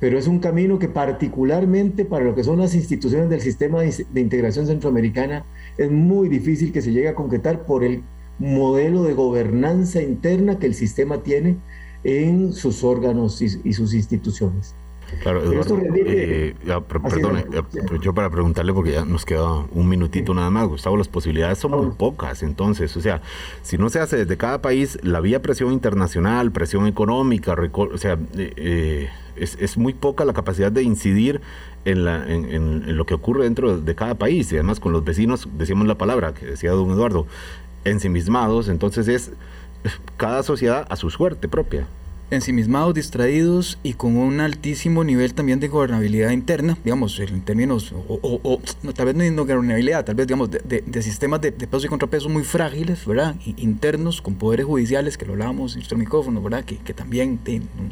[0.00, 4.20] pero es un camino que particularmente para lo que son las instituciones del sistema de
[4.20, 5.46] integración centroamericana
[5.78, 8.02] es muy difícil que se llegue a concretar por el
[8.38, 11.56] modelo de gobernanza interna que el sistema tiene
[12.04, 14.74] en sus órganos y, sus instituciones.
[15.22, 16.54] Claro, Eduardo, eh,
[16.88, 17.44] perdón,
[18.00, 21.72] yo para preguntarle porque ya nos queda un minutito nada más, Gustavo, las posibilidades son
[21.72, 23.22] muy pocas, entonces, o sea,
[23.62, 28.18] si no se hace desde cada país la vía presión internacional, presión económica, o sea,
[28.36, 31.42] eh, eh es, muy poca la capacidad de incidir
[31.84, 34.50] en, la, en, lo que ocurre dentro de cada país.
[34.50, 37.26] Y además con los vecinos, decíamos la palabra que decía don Eduardo,
[37.84, 39.32] ensimismados, entonces es
[40.16, 41.86] cada sociedad a su suerte propia
[42.30, 48.60] ensimismados, distraídos y con un altísimo nivel también de gobernabilidad interna, digamos, en términos, o,
[48.94, 52.44] tal vez no de gobernabilidad, tal vez, digamos, de, sistemas de, pesos y contrapesos muy
[52.44, 53.36] frágiles, ¿verdad?
[53.56, 56.64] internos, con poderes judiciales, que lo hablábamos en nuestro micrófono, ¿verdad?
[56.64, 57.38] Que, que también...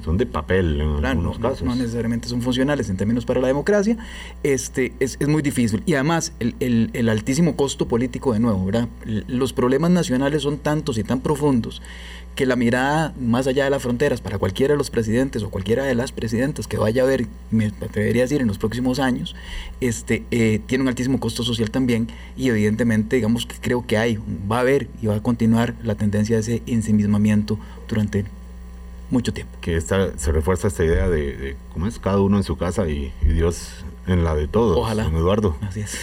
[0.05, 1.63] son de papel en algunos casos.
[1.63, 3.97] No, necesariamente son funcionales en términos para la democracia,
[4.43, 5.83] este, es, es muy difícil.
[5.87, 8.89] Y además, el, el, el altísimo costo político de nuevo, ¿verdad?
[9.05, 11.81] Los problemas nacionales son tantos y tan profundos
[12.35, 15.85] que la mirada más allá de las fronteras para cualquiera de los presidentes o cualquiera
[15.85, 19.37] de las presidentas que vaya a ver, me atrevería a decir, en los próximos años,
[19.81, 24.19] este, eh, tiene un altísimo costo social también y evidentemente, digamos que creo que hay,
[24.51, 27.59] va a haber y va a continuar la tendencia de ese ensimismamiento
[27.89, 28.25] durante
[29.11, 29.57] mucho tiempo.
[29.61, 33.13] Que esta, se refuerza esta idea de, cómo es cada uno en su casa y,
[33.23, 34.77] Dios en la de todos.
[34.77, 35.07] Ojalá.
[35.07, 35.57] Eduardo.
[35.63, 35.97] Así es.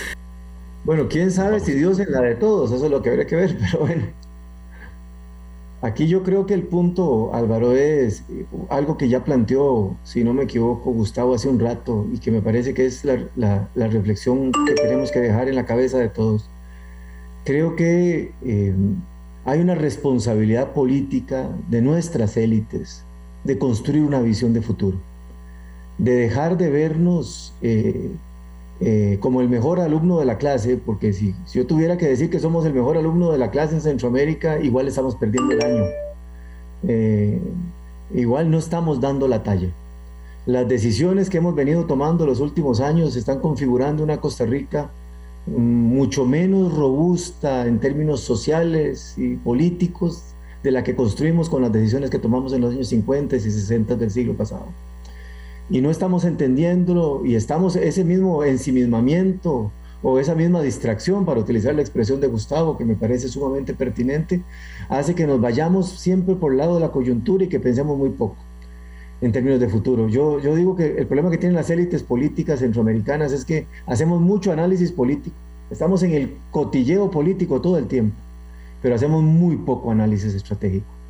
[0.84, 3.36] Bueno, quién sabe si Dios es la de todos, eso es lo que habría que
[3.36, 4.04] ver, pero bueno.
[5.82, 8.24] Aquí yo creo que el punto, Álvaro, es
[8.70, 12.42] algo que ya planteó, si no me equivoco, Gustavo hace un rato y que me
[12.42, 16.48] parece que es la, reflexión que tenemos que dejar en la cabeza de todos.
[17.46, 18.76] Creo que eh,
[19.44, 23.04] hay una responsabilidad política de nuestras élites
[23.44, 25.00] de construir una visión de futuro,
[25.98, 28.12] de dejar de vernos eh,
[28.84, 32.32] eh, como el mejor alumno de la clase, porque si, si, yo tuviera que decir
[32.32, 35.86] que somos el mejor alumno de la clase en Centroamérica, igual estamos perdiendo el año.
[36.88, 37.40] Eh,
[38.16, 39.70] igual no estamos dando la talla.
[40.48, 44.90] Las decisiones que hemos venido tomando los últimos años están configurando una Costa Rica
[45.46, 50.24] mucho menos robusta en términos sociales y políticos
[50.64, 53.96] de la que construimos con las decisiones que tomamos en los años 50 y 60
[53.96, 54.66] del siglo pasado.
[55.72, 59.72] Y no estamos entendiéndolo y estamos ese mismo ensimismamiento
[60.04, 64.44] o esa misma distracción, para utilizar la expresión de Gustavo, que me parece sumamente pertinente,
[64.90, 68.10] hace que nos vayamos siempre por el lado de la coyuntura y que pensemos muy
[68.10, 68.36] poco
[69.22, 70.10] en términos de futuro.
[70.10, 74.20] Yo, yo digo que el problema que tienen las élites políticas centroamericanas es que hacemos
[74.20, 75.38] mucho análisis político.
[75.70, 78.18] Estamos en el cotilleo político todo el tiempo,
[78.82, 81.01] pero hacemos muy poco análisis estratégico.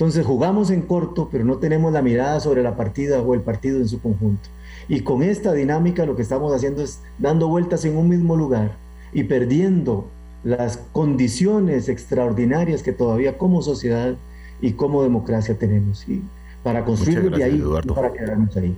[0.00, 3.76] Entonces jugamos en corto, pero no tenemos la mirada sobre la partida o el partido
[3.76, 4.48] en su conjunto.
[4.88, 8.78] Y con esta dinámica lo que estamos haciendo es dando vueltas en un mismo lugar
[9.12, 10.06] y perdiendo
[10.42, 14.14] las condiciones extraordinarias que todavía como sociedad
[14.62, 16.08] y como democracia tenemos.
[16.08, 16.22] Y
[16.62, 17.94] para construir de ahí, Eduardo.
[17.94, 18.74] para quedarnos ahí.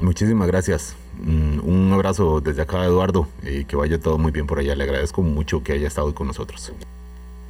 [0.00, 0.96] Muchísimas gracias.
[1.22, 4.74] Mm, un abrazo desde acá, Eduardo, y que vaya todo muy bien por allá.
[4.76, 6.72] Le agradezco mucho que haya estado con nosotros.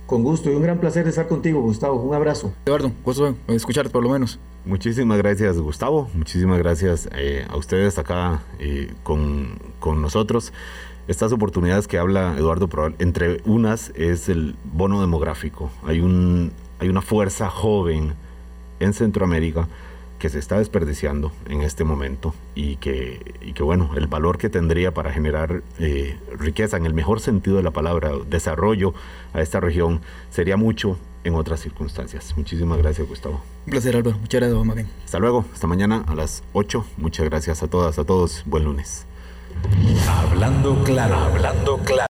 [0.07, 2.01] Con gusto y un gran placer estar contigo, Gustavo.
[2.01, 2.53] Un abrazo.
[2.67, 4.39] Eduardo, gusto escucharte por lo menos.
[4.65, 6.09] Muchísimas gracias, Gustavo.
[6.15, 10.53] Muchísimas gracias eh, a ustedes acá eh, con, con nosotros.
[11.09, 12.69] Estas oportunidades que habla Eduardo,
[13.01, 15.71] entre unas es el bono demográfico.
[15.85, 18.15] Hay, un, hay una fuerza joven
[18.79, 19.69] en Centroamérica
[20.23, 24.49] que se está desperdiciando en este momento y que, y que bueno, el valor que
[24.49, 28.95] tendría para generar eh, riqueza en el mejor sentido de la palabra, desarrollo
[29.33, 30.01] a esta región,
[30.31, 32.35] sería mucho en otras circunstancias.
[32.37, 33.41] Muchísimas gracias, Gustavo.
[33.66, 34.16] Un placer, Álvaro.
[34.16, 34.87] Muchas gracias, Maguen.
[35.05, 36.85] Hasta luego, hasta mañana a las 8.
[36.99, 38.45] Muchas gracias a todas, a todos.
[38.47, 39.07] Buen lunes.
[40.07, 42.01] Hablando claro, hablando claro.